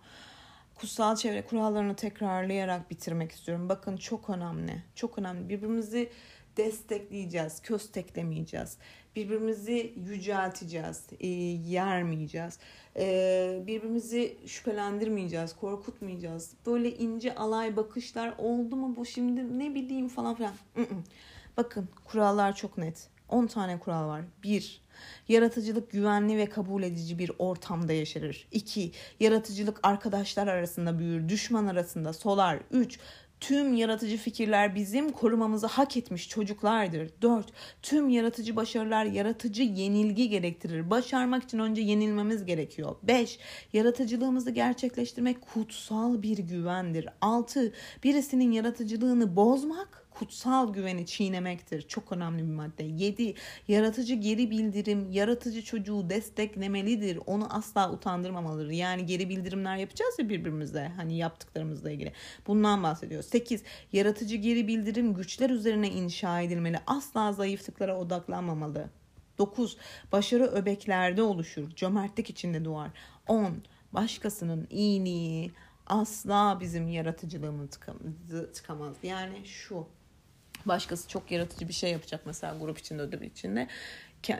[0.75, 3.69] Kutsal çevre kurallarını tekrarlayarak bitirmek istiyorum.
[3.69, 4.83] Bakın çok önemli.
[4.95, 5.49] Çok önemli.
[5.49, 6.11] Birbirimizi
[6.57, 8.77] destekleyeceğiz, kösteklemeyeceğiz.
[9.15, 12.59] Birbirimizi yücelteceğiz, e, yermeyeceğiz.
[12.95, 16.53] E, birbirimizi şüphelendirmeyeceğiz, korkutmayacağız.
[16.65, 20.53] Böyle ince alay bakışlar oldu mu bu şimdi ne bileyim falan filan.
[21.57, 23.09] Bakın kurallar çok net.
[23.29, 24.21] 10 tane kural var.
[24.43, 24.81] 1.
[25.27, 28.47] Yaratıcılık güvenli ve kabul edici bir ortamda yaşarır.
[28.51, 28.91] 2.
[29.19, 32.59] Yaratıcılık arkadaşlar arasında büyür, düşman arasında solar.
[32.71, 32.99] 3.
[33.39, 37.09] Tüm yaratıcı fikirler bizim korumamızı hak etmiş çocuklardır.
[37.21, 37.47] 4.
[37.81, 40.89] Tüm yaratıcı başarılar yaratıcı yenilgi gerektirir.
[40.89, 42.95] Başarmak için önce yenilmemiz gerekiyor.
[43.03, 43.39] 5.
[43.73, 47.07] Yaratıcılığımızı gerçekleştirmek kutsal bir güvendir.
[47.21, 47.73] 6.
[48.03, 51.81] Birisinin yaratıcılığını bozmak kutsal güveni çiğnemektir.
[51.81, 52.83] Çok önemli bir madde.
[52.83, 53.33] 7.
[53.67, 57.19] Yaratıcı geri bildirim, yaratıcı çocuğu desteklemelidir.
[57.25, 58.69] Onu asla utandırmamalıdır.
[58.69, 60.91] Yani geri bildirimler yapacağız ya birbirimize.
[60.95, 62.13] Hani yaptıklarımızla ilgili.
[62.47, 63.23] Bundan bahsediyor.
[63.23, 63.63] 8.
[63.93, 66.79] Yaratıcı geri bildirim güçler üzerine inşa edilmeli.
[66.87, 68.89] Asla zayıflıklara odaklanmamalı.
[69.37, 69.77] 9.
[70.11, 71.69] Başarı öbeklerde oluşur.
[71.75, 72.89] Cömertlik içinde doğar.
[73.27, 73.63] 10.
[73.93, 75.51] Başkasının iyiliği
[75.87, 78.95] asla bizim yaratıcılığımızı tıkamaz.
[79.03, 79.87] Yani şu
[80.65, 83.67] başkası çok yaratıcı bir şey yapacak mesela grup içinde ödül içinde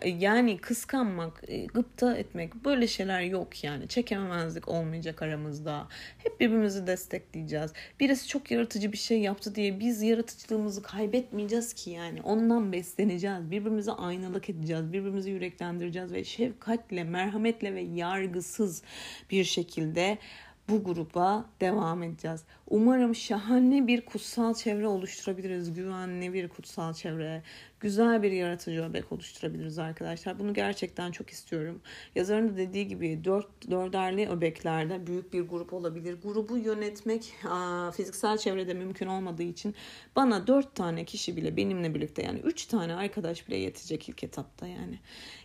[0.05, 3.87] yani kıskanmak, e, gıpta etmek böyle şeyler yok yani.
[3.87, 5.87] Çekememezlik olmayacak aramızda.
[6.17, 7.73] Hep birbirimizi destekleyeceğiz.
[7.99, 12.21] Birisi çok yaratıcı bir şey yaptı diye biz yaratıcılığımızı kaybetmeyeceğiz ki yani.
[12.21, 13.51] Ondan besleneceğiz.
[13.51, 14.93] Birbirimize aynalık edeceğiz.
[14.93, 18.83] Birbirimizi yüreklendireceğiz ve şefkatle, merhametle ve yargısız
[19.31, 20.17] bir şekilde
[20.69, 22.43] bu gruba devam edeceğiz.
[22.67, 25.73] Umarım şahane bir kutsal çevre oluşturabiliriz.
[25.73, 27.43] Güvenli bir kutsal çevre,
[27.79, 30.39] güzel bir yaratıcı öbek oluşturabiliriz arkadaşlar.
[30.39, 31.81] Bunu gerçekten çok istiyorum.
[32.15, 36.17] Yazarın da dediği gibi dört, dörderli öbeklerde büyük bir grup olabilir.
[36.23, 39.75] Grubu yönetmek aa, fiziksel çevrede mümkün olmadığı için
[40.15, 44.67] bana dört tane kişi bile benimle birlikte yani üç tane arkadaş bile yetecek ilk etapta
[44.67, 44.99] yani.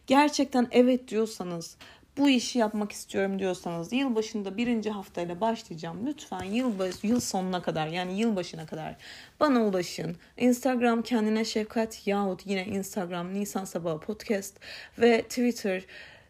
[0.07, 1.77] Gerçekten evet diyorsanız
[2.19, 6.07] bu işi yapmak istiyorum diyorsanız yılbaşında birinci haftayla başlayacağım.
[6.07, 8.97] Lütfen yılbaşı, yıl sonuna kadar yani yılbaşına kadar
[9.41, 10.17] bana ulaşın.
[10.37, 14.61] Instagram kendine şefkat yahut yine Instagram Nisan Sabahı Podcast
[14.99, 15.83] ve Twitter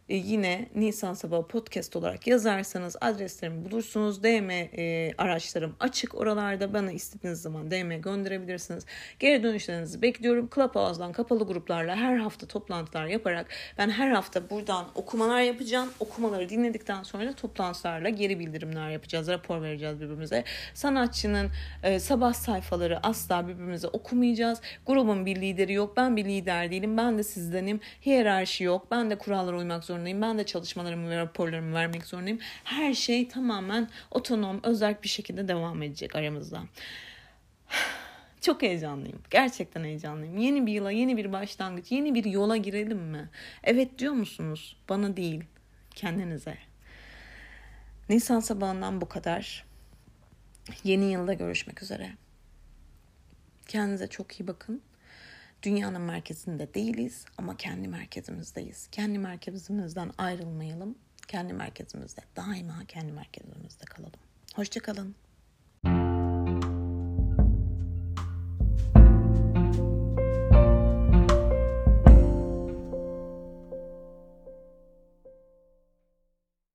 [0.09, 4.23] yine Nisan Sabahı Podcast olarak yazarsanız adreslerimi bulursunuz.
[4.23, 6.15] DM e, araçlarım açık.
[6.15, 8.87] Oralarda bana istediğiniz zaman DM gönderebilirsiniz.
[9.19, 10.51] Geri dönüşlerinizi bekliyorum.
[10.55, 13.47] Clubhouse'dan kapalı gruplarla her hafta toplantılar yaparak
[13.79, 15.89] ben her hafta buradan okumalar yapacağım.
[16.01, 19.29] Okumaları dinledikten sonra toplantılarla geri bildirimler yapacağız.
[19.29, 20.45] Rapor vereceğiz birbirimize.
[20.75, 21.51] Sanatçının
[21.83, 24.61] e, sabah sayfaları asla birbirimize okumayacağız.
[24.87, 25.97] Grubun bir lideri yok.
[25.97, 26.97] Ben bir lider değilim.
[26.97, 27.81] Ben de sizdenim.
[28.07, 28.87] Hiyerarşi yok.
[28.91, 30.23] Ben de kurallara uymak zorundayım zorundayım.
[30.23, 32.39] Ben de çalışmalarımı ve raporlarımı vermek zorundayım.
[32.65, 36.63] Her şey tamamen otonom, özel bir şekilde devam edecek aramızda.
[38.41, 39.23] Çok heyecanlıyım.
[39.31, 40.37] Gerçekten heyecanlıyım.
[40.37, 43.31] Yeni bir yıla, yeni bir başlangıç, yeni bir yola girelim mi?
[43.63, 44.77] Evet diyor musunuz?
[44.89, 45.45] Bana değil,
[45.95, 46.59] kendinize.
[48.09, 49.65] Nisan sabahından bu kadar.
[50.85, 52.11] Yeni yılda görüşmek üzere.
[53.67, 54.83] Kendinize çok iyi bakın.
[55.65, 58.89] Dünyanın merkezinde değiliz ama kendi merkezimizdeyiz.
[58.93, 60.99] Kendi merkezimizden ayrılmayalım.
[61.29, 64.21] Kendi merkezimizde daima kendi merkezimizde kalalım.
[64.55, 65.15] Hoşçakalın.